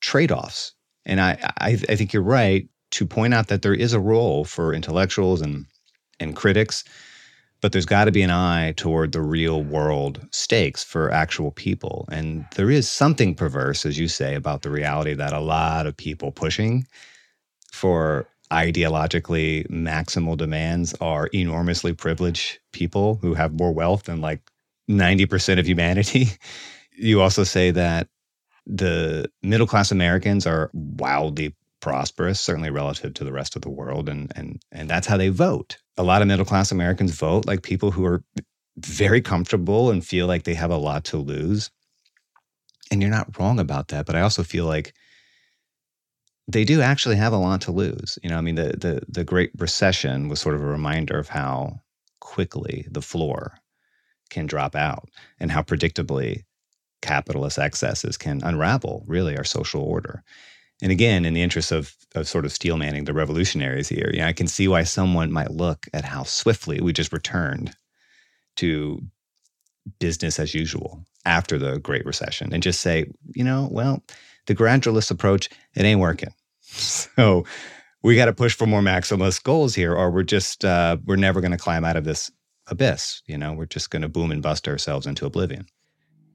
[0.02, 0.74] trade offs.
[1.06, 4.44] And I, I, I think you're right to point out that there is a role
[4.44, 5.66] for intellectuals and,
[6.20, 6.84] and critics
[7.62, 12.08] but there's got to be an eye toward the real world stakes for actual people.
[12.12, 15.98] And there is something perverse, as you say, about the reality that a lot of
[15.98, 16.88] people pushing
[17.72, 24.42] for ideologically maximal demands are enormously privileged people who have more wealth than like
[24.90, 26.28] 90% of humanity.
[26.98, 28.08] you also say that
[28.66, 34.10] the middle class Americans are wildly prosperous, certainly relative to the rest of the world,
[34.10, 35.78] and and and that's how they vote.
[35.98, 38.24] A lot of middle class Americans vote like people who are
[38.78, 41.70] very comfortable and feel like they have a lot to lose.
[42.92, 44.94] And you're not wrong about that, but I also feel like
[46.48, 48.18] they do actually have a lot to lose.
[48.24, 51.30] You know, I mean, the the the Great Recession was sort of a reminder of
[51.30, 51.82] how
[52.20, 53.60] quickly the floor
[54.30, 56.44] can drop out and how predictably
[57.02, 60.24] capitalist excesses can unravel really our social order
[60.82, 64.20] and again, in the interest of, of sort of steel manning the revolutionaries here, you
[64.20, 67.76] know, I can see why someone might look at how swiftly we just returned
[68.58, 69.02] to
[70.00, 74.04] business as usual after the Great Recession and just say, you know, well,
[74.48, 76.34] the gradualist approach, it ain't working.
[76.72, 77.46] So
[78.04, 81.42] we got to push for more maximalist goals here, or we're just, uh, we're never
[81.42, 82.32] going to climb out of this
[82.68, 83.24] abyss.
[83.26, 85.66] You know, we're just going to boom and bust ourselves into oblivion.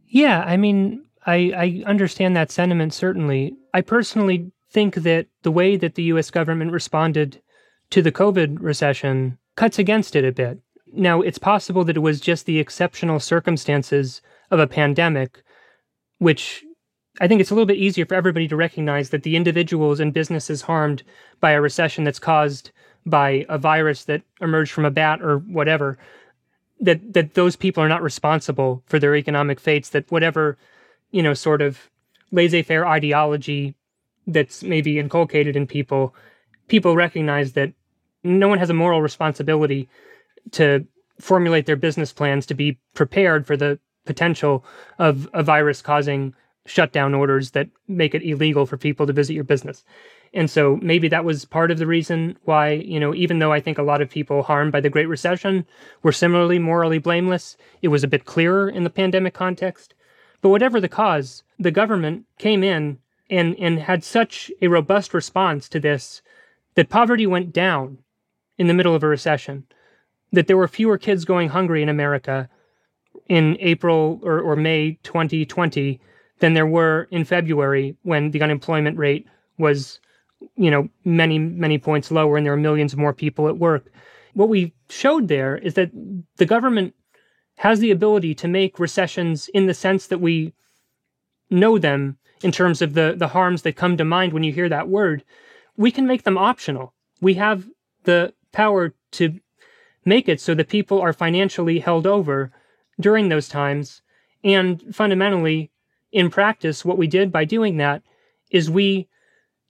[0.09, 0.43] Yeah.
[0.45, 3.55] I mean, I, I understand that sentiment, certainly.
[3.73, 7.41] I personally think that the way that the US government responded
[7.91, 10.59] to the COVID recession cuts against it a bit.
[10.93, 15.43] Now, it's possible that it was just the exceptional circumstances of a pandemic,
[16.19, 16.65] which
[17.21, 20.13] I think it's a little bit easier for everybody to recognize that the individuals and
[20.13, 21.03] businesses harmed
[21.41, 22.71] by a recession that's caused
[23.07, 25.99] by a virus that emerged from a bat or whatever,
[26.81, 30.57] that that those people are not responsible for their economic fates, that whatever
[31.15, 31.91] you know, sort of
[32.33, 33.77] laissez faire ideology
[34.27, 36.13] that's maybe inculcated in people,
[36.67, 37.73] people recognize that
[38.25, 39.89] no one has a moral responsibility
[40.51, 40.85] to
[41.21, 44.65] formulate their business plans to be prepared for the potential
[44.99, 46.35] of a virus causing
[46.67, 49.85] shutdown orders that make it illegal for people to visit your business.
[50.33, 53.61] And so maybe that was part of the reason why, you know, even though I
[53.61, 55.65] think a lot of people harmed by the Great Recession
[56.03, 59.95] were similarly morally blameless, it was a bit clearer in the pandemic context.
[60.45, 62.99] But whatever the cause, the government came in
[63.31, 66.21] and, and had such a robust response to this
[66.75, 67.97] that poverty went down
[68.59, 69.65] in the middle of a recession,
[70.33, 72.51] that there were fewer kids going hungry in America
[73.27, 75.99] in April or, or May 2020
[76.41, 79.27] than there were in February when the unemployment rate
[79.57, 79.99] was,
[80.57, 83.91] you know, many, many points lower and there were millions more people at work.
[84.35, 85.91] What we showed there is that
[86.37, 86.95] the government
[87.57, 90.53] has the ability to make recessions in the sense that we
[91.51, 94.69] know them in terms of the, the harms that come to mind when you hear
[94.69, 95.25] that word,
[95.77, 96.93] we can make them optional.
[97.21, 97.67] We have
[98.05, 99.41] the power to
[100.05, 102.53] make it so that people are financially held over
[103.01, 104.03] during those times.
[104.43, 105.71] And fundamentally,
[106.13, 108.03] in practice, what we did by doing that
[108.51, 109.09] is we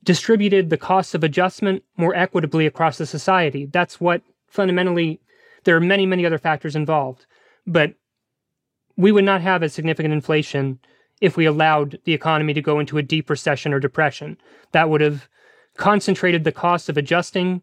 [0.03, 3.67] distributed the costs of adjustment more equitably across the society.
[3.67, 5.21] That's what fundamentally,
[5.65, 7.25] there are many, many other factors involved.
[7.67, 7.95] But
[8.97, 10.79] we would not have a significant inflation
[11.21, 14.37] if we allowed the economy to go into a deep recession or depression.
[14.73, 15.29] That would have
[15.77, 17.63] concentrated the cost of adjusting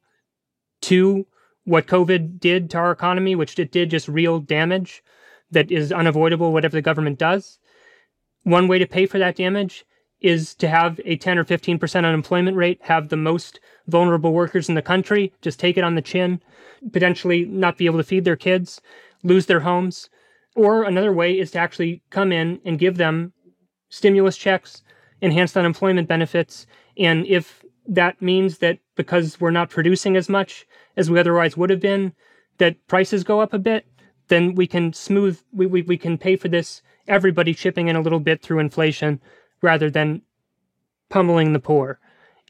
[0.82, 1.28] to
[1.64, 5.04] what COVID did to our economy, which it did just real damage
[5.52, 7.60] that is unavoidable, whatever the government does.
[8.43, 9.86] One way to pay for that damage
[10.22, 14.76] is to have a 10 or 15% unemployment rate, have the most vulnerable workers in
[14.76, 16.41] the country just take it on the chin,
[16.91, 18.82] potentially not be able to feed their kids,
[19.24, 20.09] lose their homes.
[20.55, 23.34] Or another way is to actually come in and give them
[23.89, 24.84] stimulus checks,
[25.22, 26.67] enhanced unemployment benefits.
[26.97, 30.65] And if that means that because we're not producing as much
[30.97, 32.13] as we otherwise would have been,
[32.57, 33.86] that prices go up a bit,
[34.28, 38.01] then we can smooth, we, we, we can pay for this, everybody chipping in a
[38.01, 39.19] little bit through inflation
[39.61, 40.22] rather than
[41.09, 41.99] pummeling the poor.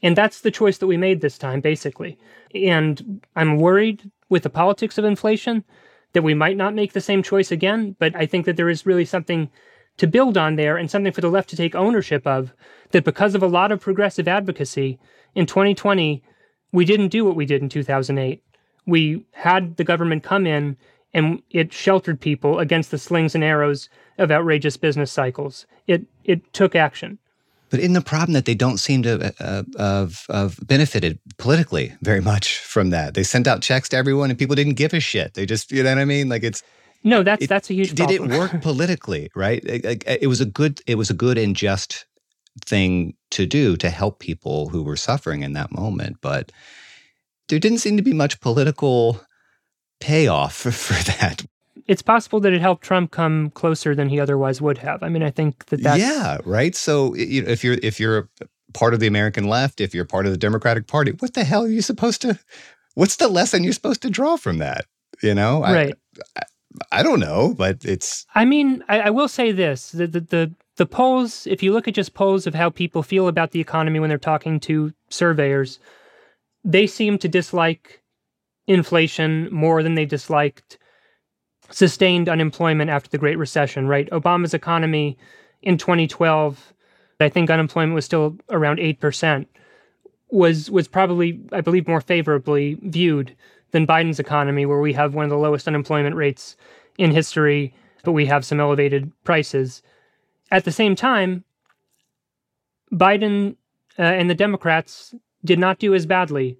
[0.02, 2.18] And that's the choice that we made this time, basically.
[2.54, 5.64] And I'm worried with the politics of inflation
[6.12, 8.86] that we might not make the same choice again, but I think that there is
[8.86, 9.50] really something
[9.98, 12.52] to build on there and something for the left to take ownership of
[12.90, 14.98] that because of a lot of progressive advocacy
[15.34, 16.22] in 2020
[16.72, 18.42] we didn't do what we did in 2008
[18.86, 20.76] we had the government come in
[21.14, 23.88] and it sheltered people against the slings and arrows
[24.18, 25.66] of outrageous business cycles.
[25.86, 27.18] It it took action
[27.72, 32.20] but in the problem that they don't seem to uh, have, have benefited politically very
[32.20, 33.14] much from that.
[33.14, 35.32] They sent out checks to everyone, and people didn't give a shit.
[35.32, 36.28] They just, you know what I mean?
[36.28, 36.62] Like it's
[37.02, 37.94] no, that's it, that's a huge.
[37.94, 38.30] Did problem.
[38.30, 39.30] it work politically?
[39.34, 39.64] Right?
[39.64, 40.82] It, it, was a good.
[40.86, 42.04] It was a good and just
[42.66, 46.52] thing to do to help people who were suffering in that moment, but
[47.48, 49.18] there didn't seem to be much political
[49.98, 51.42] payoff for, for that.
[51.92, 55.02] It's possible that it helped Trump come closer than he otherwise would have.
[55.02, 56.74] I mean, I think that that's yeah, right.
[56.74, 58.30] So you know, if you're if you're
[58.72, 61.64] part of the American left, if you're part of the Democratic Party, what the hell
[61.64, 62.38] are you supposed to?
[62.94, 64.86] What's the lesson you're supposed to draw from that?
[65.22, 65.94] You know, right?
[66.34, 66.42] I,
[66.90, 68.24] I don't know, but it's.
[68.34, 71.46] I mean, I, I will say this: the, the, the the polls.
[71.46, 74.16] If you look at just polls of how people feel about the economy when they're
[74.16, 75.78] talking to surveyors,
[76.64, 78.02] they seem to dislike
[78.66, 80.78] inflation more than they disliked
[81.72, 83.86] sustained unemployment after the Great Recession.
[83.86, 84.08] Right?
[84.10, 85.18] Obama's economy
[85.62, 86.72] in 2012,
[87.20, 89.48] I think unemployment was still around eight percent.
[90.30, 93.36] Was was probably, I believe, more favorably viewed
[93.72, 96.56] than Biden's economy, where we have one of the lowest unemployment rates
[96.98, 99.82] in history, but we have some elevated prices.
[100.50, 101.44] At the same time,
[102.92, 103.56] Biden
[103.98, 105.14] uh, and the Democrats
[105.44, 106.58] did not do as badly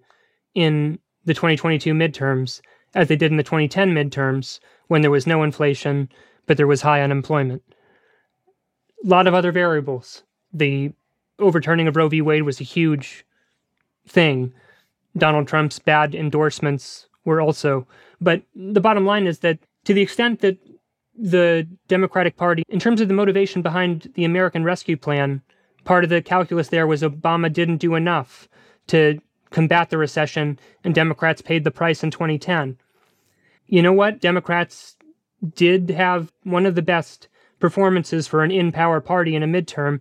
[0.54, 2.60] in the 2022 midterms
[2.94, 6.08] as they did in the 2010 midterms when there was no inflation,
[6.46, 7.62] but there was high unemployment.
[9.04, 10.22] A lot of other variables.
[10.52, 10.92] The
[11.38, 12.20] overturning of Roe v.
[12.20, 13.24] Wade was a huge
[14.06, 14.52] thing.
[15.16, 17.86] Donald Trump's bad endorsements were also.
[18.20, 20.58] But the bottom line is that to the extent that
[21.16, 25.42] the Democratic Party, in terms of the motivation behind the American Rescue Plan,
[25.84, 28.48] part of the calculus there was Obama didn't do enough
[28.88, 29.20] to
[29.52, 32.76] combat the recession, and Democrats paid the price in 2010.
[33.66, 34.20] You know what?
[34.20, 34.96] Democrats
[35.54, 37.28] did have one of the best
[37.58, 40.00] performances for an in power party in a midterm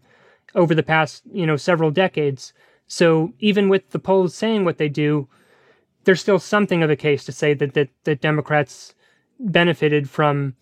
[0.55, 2.53] over the past, you know, several decades.
[2.87, 5.27] So even with the polls saying what they do,
[6.03, 8.93] there's still something of a case to say that that, that Democrats
[9.39, 10.55] benefited from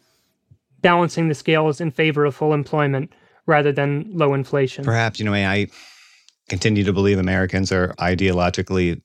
[0.82, 3.12] balancing the scales in favor of full employment
[3.46, 4.86] rather than low inflation.
[4.86, 5.68] Perhaps, you know, I
[6.50, 9.02] continue to believe Americans are ideologically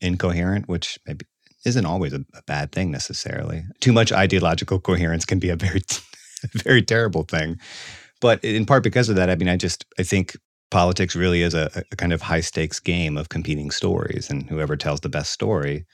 [0.00, 1.26] incoherent, which maybe
[1.64, 3.64] isn't always a, a bad thing necessarily.
[3.80, 5.82] Too much ideological coherence can be a very,
[6.54, 7.58] very terrible thing.
[8.20, 10.36] But in part because of that, I mean, I just I think
[10.70, 14.76] politics really is a, a kind of high stakes game of competing stories, and whoever
[14.76, 15.86] tells the best story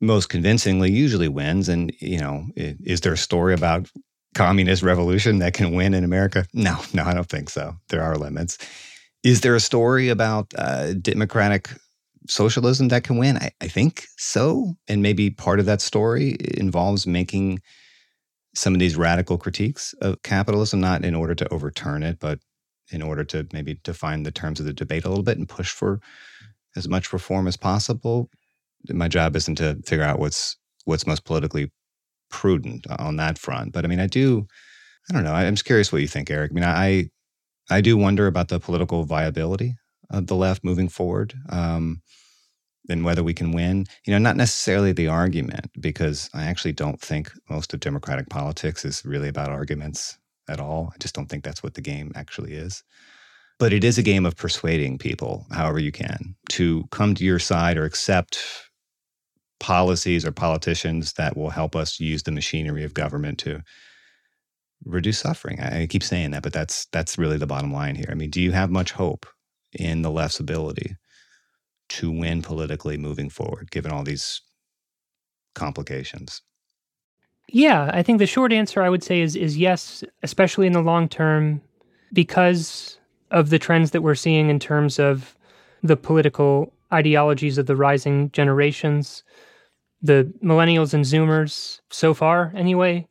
[0.00, 1.68] most convincingly usually wins.
[1.68, 3.88] And you know, is there a story about
[4.34, 6.46] communist revolution that can win in America?
[6.52, 7.74] No, no, I don't think so.
[7.88, 8.58] There are limits.
[9.22, 11.70] Is there a story about uh, democratic
[12.28, 13.36] socialism that can win?
[13.36, 14.74] I, I think so.
[14.88, 17.60] And maybe part of that story involves making
[18.54, 22.40] some of these radical critiques of capitalism, not in order to overturn it, but
[22.90, 25.70] in order to maybe define the terms of the debate a little bit and push
[25.70, 26.00] for
[26.76, 28.28] as much reform as possible.
[28.88, 31.70] My job isn't to figure out what's what's most politically
[32.28, 34.46] prudent on that front, but I mean, I do.
[35.08, 35.32] I don't know.
[35.32, 36.50] I'm just curious what you think, Eric.
[36.52, 37.10] I mean, I
[37.70, 39.76] I do wonder about the political viability
[40.10, 41.34] of the left moving forward.
[41.48, 42.02] Um,
[42.88, 47.00] and whether we can win, you know, not necessarily the argument, because I actually don't
[47.00, 50.90] think most of Democratic politics is really about arguments at all.
[50.92, 52.82] I just don't think that's what the game actually is.
[53.58, 57.38] But it is a game of persuading people, however you can, to come to your
[57.38, 58.44] side or accept
[59.60, 63.62] policies or politicians that will help us use the machinery of government to
[64.84, 65.60] reduce suffering.
[65.60, 68.08] I, keep saying that, but that's that's really the bottom line here.
[68.10, 69.26] I mean, do you have much hope
[69.72, 70.96] in the left's ability
[71.90, 74.40] to win politically moving forward, given all these
[75.54, 76.42] complications?
[77.48, 80.80] Yeah, I think the short answer I would say is is yes, especially in the
[80.80, 81.60] long term,
[82.12, 82.98] because
[83.30, 85.36] of the trends that we're seeing in terms of
[85.82, 89.22] the political ideologies of the rising generations.
[90.04, 93.06] The millennials and Zoomers, so far anyway,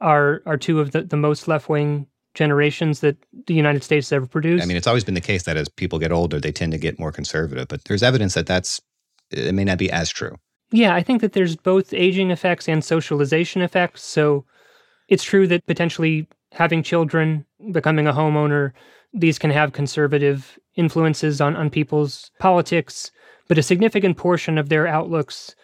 [0.00, 4.16] are are two of the, the most left wing generations that the United States has
[4.16, 4.62] ever produced.
[4.62, 6.78] I mean, it's always been the case that as people get older, they tend to
[6.78, 8.80] get more conservative, but there's evidence that that's
[9.30, 10.36] it may not be as true.
[10.72, 14.02] Yeah, I think that there's both aging effects and socialization effects.
[14.02, 14.44] So
[15.08, 18.72] it's true that potentially having children, becoming a homeowner,
[19.12, 23.10] these can have conservative influences on, on people's politics,
[23.48, 25.56] but a significant portion of their outlooks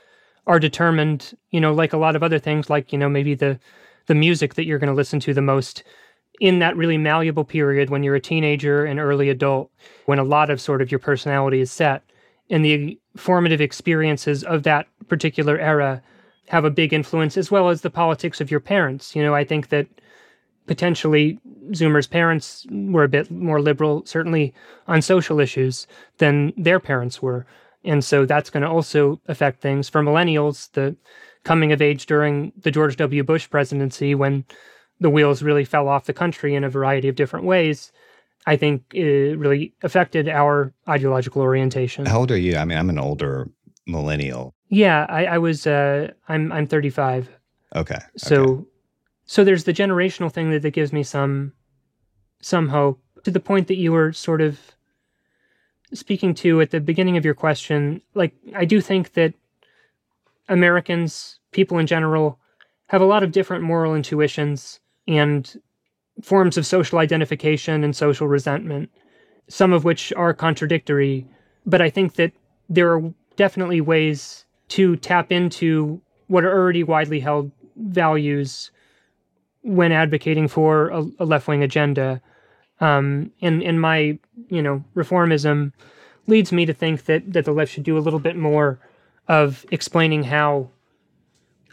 [0.49, 3.59] are determined, you know, like a lot of other things, like, you know, maybe the
[4.07, 5.82] the music that you're going to listen to the most
[6.40, 9.70] in that really malleable period when you're a teenager and early adult,
[10.04, 12.02] when a lot of sort of your personality is set,
[12.50, 16.02] and the formative experiences of that particular era
[16.48, 19.16] have a big influence, as well as the politics of your parents.
[19.16, 19.86] You know, I think that
[20.66, 21.38] potentially
[21.70, 24.52] Zoomer's parents were a bit more liberal, certainly
[24.86, 25.86] on social issues,
[26.18, 27.46] than their parents were.
[27.84, 29.88] And so that's going to also affect things.
[29.88, 30.96] For millennials, the
[31.47, 33.22] coming of age during the George W.
[33.22, 34.44] Bush presidency, when
[34.99, 37.92] the wheels really fell off the country in a variety of different ways,
[38.47, 42.05] I think it really affected our ideological orientation.
[42.05, 42.57] How old are you?
[42.57, 43.49] I mean, I'm an older
[43.86, 44.55] millennial.
[44.68, 45.66] Yeah, I, I was.
[45.66, 47.28] Uh, I'm I'm 35.
[47.76, 47.99] Okay.
[48.16, 48.64] So, okay.
[49.26, 51.53] so there's the generational thing that, that gives me some
[52.40, 53.01] some hope.
[53.22, 54.59] To the point that you were sort of
[55.92, 59.34] speaking to at the beginning of your question, like I do think that
[60.49, 62.38] Americans, people in general,
[62.88, 65.61] have a lot of different moral intuitions and
[66.22, 68.90] forms of social identification and social resentment,
[69.49, 71.26] some of which are contradictory.
[71.64, 72.32] But I think that
[72.68, 78.70] there are definitely ways to tap into what are already widely held values
[79.62, 82.20] when advocating for a, a left wing agenda.
[82.80, 84.18] Um, and, and my,
[84.49, 85.72] you know, reformism
[86.26, 88.78] leads me to think that, that the left should do a little bit more
[89.28, 90.70] of explaining how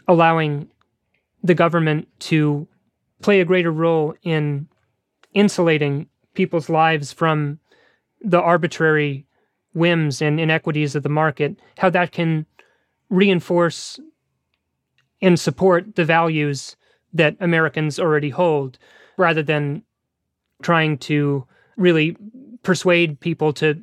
[0.08, 0.68] allowing
[1.42, 2.66] the government to
[3.22, 4.68] play a greater role in
[5.32, 7.58] insulating people's lives from
[8.20, 9.26] the arbitrary
[9.72, 12.46] whims and inequities of the market, how that can
[13.10, 13.98] reinforce
[15.20, 16.76] and support the values
[17.12, 18.78] that Americans already hold,
[19.16, 19.82] rather than
[20.62, 21.46] trying to
[21.76, 22.16] really
[22.62, 23.80] persuade people to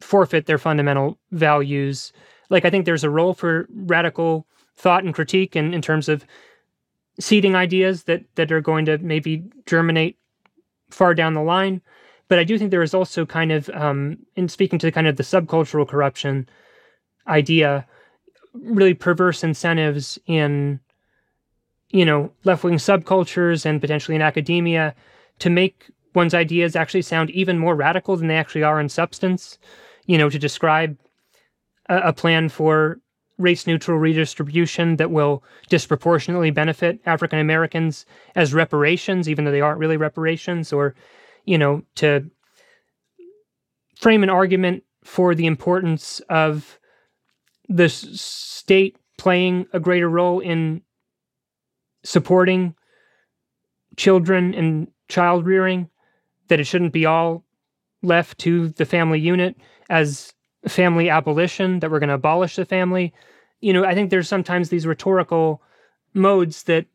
[0.00, 2.12] forfeit their fundamental values.
[2.48, 4.46] Like, I think there's a role for radical
[4.80, 6.24] thought and critique in, in terms of
[7.18, 10.16] seeding ideas that that are going to maybe germinate
[10.90, 11.80] far down the line.
[12.28, 15.16] But I do think there is also kind of, um, in speaking to kind of
[15.16, 16.48] the subcultural corruption
[17.26, 17.86] idea,
[18.54, 20.78] really perverse incentives in,
[21.90, 24.94] you know, left wing subcultures and potentially in academia
[25.40, 29.58] to make one's ideas actually sound even more radical than they actually are in substance.
[30.06, 30.96] You know, to describe
[31.88, 33.00] a, a plan for
[33.40, 39.80] race neutral redistribution that will disproportionately benefit African Americans as reparations, even though they aren't
[39.80, 40.94] really reparations, or,
[41.44, 42.30] you know, to
[43.96, 46.78] frame an argument for the importance of
[47.68, 50.82] the state playing a greater role in
[52.04, 52.74] supporting
[53.96, 55.88] children and child rearing,
[56.48, 57.44] that it shouldn't be all
[58.02, 59.56] left to the family unit
[59.88, 60.32] as
[60.68, 63.12] family abolition, that we're going to abolish the family.
[63.60, 65.62] You know, I think there's sometimes these rhetorical
[66.14, 66.86] modes that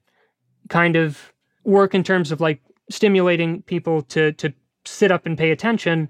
[0.69, 4.53] kind of work in terms of like stimulating people to to
[4.85, 6.09] sit up and pay attention,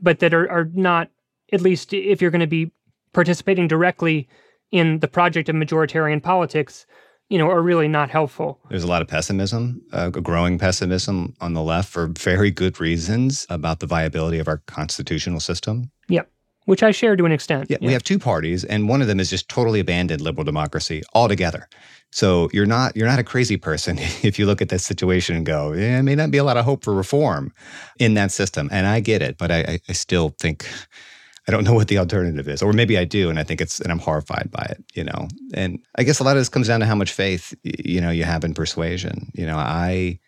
[0.00, 1.10] but that are, are not,
[1.52, 2.70] at least if you're going to be
[3.12, 4.28] participating directly
[4.70, 6.86] in the project of majoritarian politics,
[7.28, 8.60] you know, are really not helpful.
[8.70, 13.44] There's a lot of pessimism, uh, growing pessimism on the left for very good reasons
[13.50, 15.90] about the viability of our constitutional system.
[16.08, 16.30] Yep
[16.64, 17.70] which I share to an extent.
[17.70, 20.44] Yeah, yeah, we have two parties, and one of them is just totally abandoned liberal
[20.44, 21.68] democracy altogether.
[22.10, 25.46] So you're not you're not a crazy person if you look at this situation and
[25.46, 27.52] go, yeah, it may not be a lot of hope for reform
[27.98, 28.68] in that system.
[28.70, 30.66] And I get it, but I, I still think
[31.48, 33.80] I don't know what the alternative is, or maybe I do, and I think it's
[33.80, 34.84] and I'm horrified by it.
[34.94, 37.54] You know, and I guess a lot of this comes down to how much faith
[37.64, 39.32] you know you have in persuasion.
[39.34, 40.20] You know, I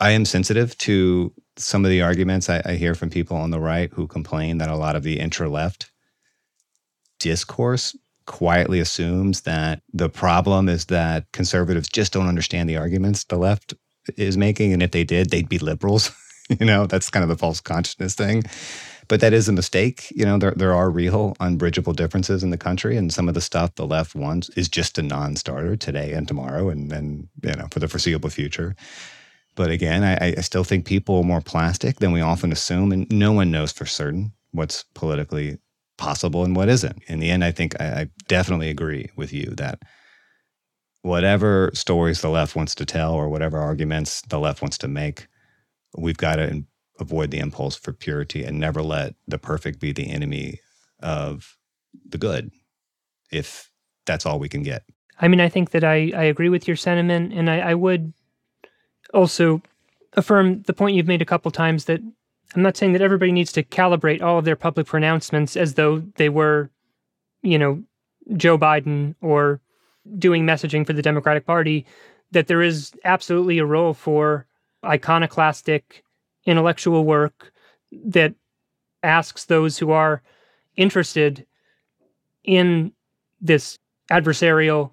[0.00, 3.60] I am sensitive to some of the arguments I, I hear from people on the
[3.60, 5.90] right who complain that a lot of the intra left
[7.18, 7.96] discourse
[8.26, 13.74] quietly assumes that the problem is that conservatives just don't understand the arguments the left
[14.16, 14.72] is making.
[14.72, 16.10] And if they did, they'd be liberals.
[16.48, 18.44] you know, that's kind of the false consciousness thing.
[19.08, 20.10] But that is a mistake.
[20.10, 22.96] You know, there, there are real unbridgeable differences in the country.
[22.96, 26.26] And some of the stuff the left wants is just a non starter today and
[26.26, 28.74] tomorrow and then, you know, for the foreseeable future.
[29.56, 33.10] But again, I, I still think people are more plastic than we often assume, and
[33.10, 35.58] no one knows for certain what's politically
[35.96, 37.02] possible and what isn't.
[37.06, 39.80] In the end, I think I, I definitely agree with you that
[41.02, 45.28] whatever stories the left wants to tell or whatever arguments the left wants to make,
[45.96, 46.64] we've got to
[46.98, 50.60] avoid the impulse for purity and never let the perfect be the enemy
[51.00, 51.56] of
[52.08, 52.50] the good
[53.30, 53.70] if
[54.06, 54.84] that's all we can get.
[55.20, 58.12] I mean, I think that I, I agree with your sentiment, and I, I would
[59.14, 59.62] also
[60.14, 62.00] affirm the point you've made a couple times that
[62.54, 66.00] I'm not saying that everybody needs to calibrate all of their public pronouncements as though
[66.16, 66.70] they were,
[67.42, 67.82] you know,
[68.36, 69.60] Joe Biden or
[70.18, 71.84] doing messaging for the Democratic Party,
[72.30, 74.46] that there is absolutely a role for
[74.84, 76.04] iconoclastic
[76.46, 77.52] intellectual work
[77.92, 78.34] that
[79.02, 80.22] asks those who are
[80.76, 81.46] interested
[82.44, 82.92] in
[83.40, 83.78] this
[84.10, 84.90] adversarial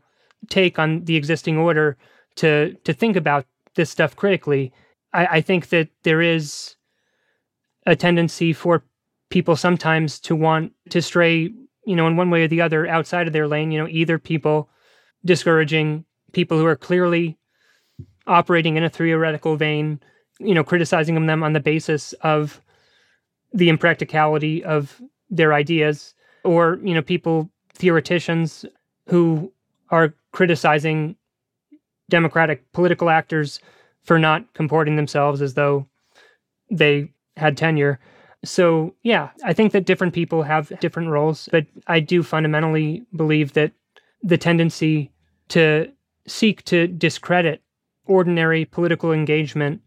[0.49, 1.97] take on the existing order
[2.36, 3.45] to to think about
[3.76, 4.72] this stuff critically.
[5.13, 6.76] I, I think that there is
[7.86, 8.84] a tendency for
[9.30, 11.51] people sometimes to want to stray,
[11.86, 13.72] you know, in one way or the other outside of their lane.
[13.72, 14.69] You know, either people
[15.26, 17.38] discouraging people who are clearly
[18.28, 19.99] operating in a theoretical vein,
[20.39, 22.61] you know, criticizing them on the basis of
[23.53, 26.13] the impracticality of their ideas,
[26.43, 28.65] or you know, people theoreticians
[29.07, 29.51] who
[29.89, 31.15] are criticizing
[32.10, 33.60] democratic political actors
[34.04, 35.88] for not comporting themselves as though
[36.70, 37.99] they had tenure.
[38.43, 43.54] So, yeah, I think that different people have different roles, but I do fundamentally believe
[43.54, 43.72] that
[44.24, 45.12] the tendency
[45.49, 45.91] to
[46.28, 47.62] seek to discredit
[48.06, 49.82] ordinary political engagement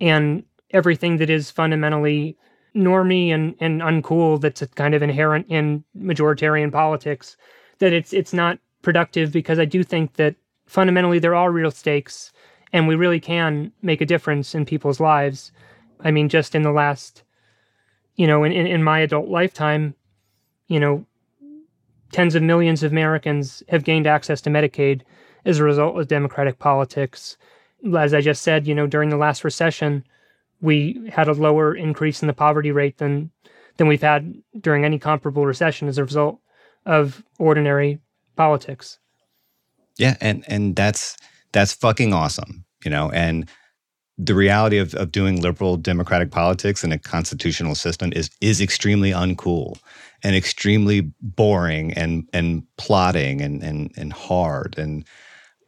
[0.00, 2.36] and everything that is fundamentally
[2.76, 7.36] normy and, and uncool that's kind of inherent in majoritarian politics
[7.78, 10.34] that it's it's not productive because I do think that
[10.66, 12.32] fundamentally there are real stakes
[12.72, 15.52] and we really can make a difference in people's lives.
[16.00, 17.22] I mean, just in the last,
[18.16, 19.94] you know, in, in, in my adult lifetime,
[20.66, 21.06] you know,
[22.10, 25.02] tens of millions of Americans have gained access to Medicaid
[25.44, 27.36] as a result of democratic politics.
[27.96, 30.04] As I just said, you know, during the last recession,
[30.60, 33.30] we had a lower increase in the poverty rate than
[33.76, 36.38] than we've had during any comparable recession as a result
[36.86, 37.98] of ordinary
[38.36, 38.98] politics.
[39.98, 41.16] Yeah, and and that's
[41.52, 43.48] that's fucking awesome, you know, and
[44.16, 49.10] the reality of, of doing liberal democratic politics in a constitutional system is is extremely
[49.10, 49.78] uncool
[50.22, 54.76] and extremely boring and and plotting and and and hard.
[54.78, 55.04] And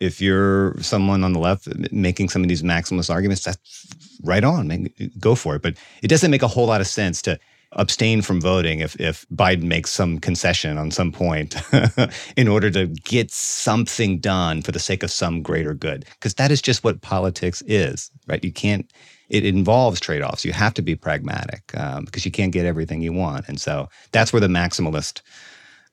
[0.01, 3.87] if you're someone on the left making some of these maximalist arguments that's
[4.22, 5.62] right on go for it.
[5.62, 7.39] But it doesn't make a whole lot of sense to
[7.73, 11.57] abstain from voting if, if Biden makes some concession on some point
[12.37, 16.05] in order to get something done for the sake of some greater good.
[16.14, 18.43] Because that is just what politics is, right?
[18.43, 18.91] You can't,
[19.29, 20.45] it involves trade offs.
[20.45, 23.49] You have to be pragmatic um, because you can't get everything you want.
[23.49, 25.21] And so that's where the maximalist,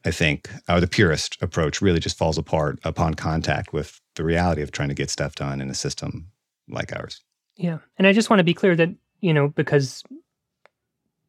[0.06, 4.62] I think, or the purist approach really just falls apart upon contact with the reality
[4.62, 6.28] of trying to get stuff done in a system
[6.70, 7.22] like ours.
[7.56, 7.80] Yeah.
[7.98, 8.90] And I just want to be clear that,
[9.22, 10.04] you know, because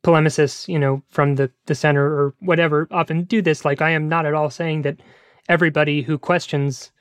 [0.05, 3.65] polemicists, you know, from the, the center or whatever often do this.
[3.65, 5.01] Like, I am not at all saying that
[5.49, 6.93] everybody who questions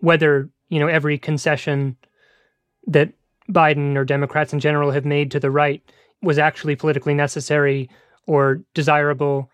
[0.00, 1.96] whether, you know, every concession
[2.86, 3.12] that
[3.50, 5.82] Biden or Democrats in general have made to the right
[6.22, 7.90] was actually politically necessary
[8.26, 9.50] or desirable,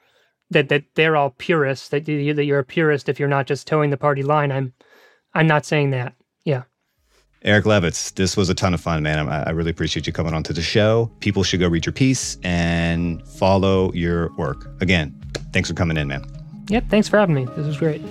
[0.51, 3.67] that, that they're all purists, that, you, that you're a purist if you're not just
[3.67, 4.53] toeing the party line.
[4.53, 4.73] I'm,
[5.35, 6.15] I'm not saying that.
[7.43, 9.27] Eric Levitz, this was a ton of fun, man.
[9.27, 11.11] I, I really appreciate you coming onto the show.
[11.21, 14.69] People should go read your piece and follow your work.
[14.83, 15.19] Again,
[15.55, 16.23] thanks for coming in, man.
[16.69, 17.47] Yep, thanks for having me.
[17.57, 18.03] This was great.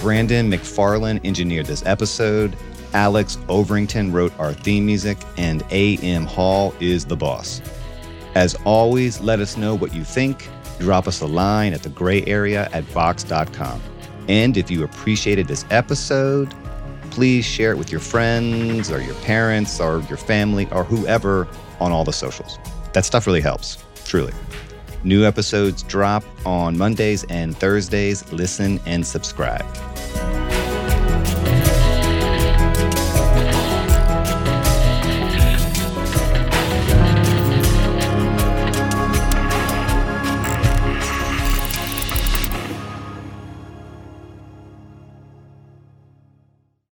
[0.00, 2.56] Brandon McFarland engineered this episode.
[2.92, 6.24] Alex Overington wrote our theme music, and A.M.
[6.24, 7.62] Hall is the boss.
[8.34, 10.48] As always, let us know what you think
[10.78, 13.80] drop us a line at the gray area at vox.com.
[14.28, 16.54] And if you appreciated this episode,
[17.10, 21.48] please share it with your friends or your parents or your family or whoever
[21.80, 22.58] on all the socials.
[22.92, 24.32] That stuff really helps, truly.
[25.04, 28.30] New episodes drop on Mondays and Thursdays.
[28.32, 29.64] Listen and subscribe.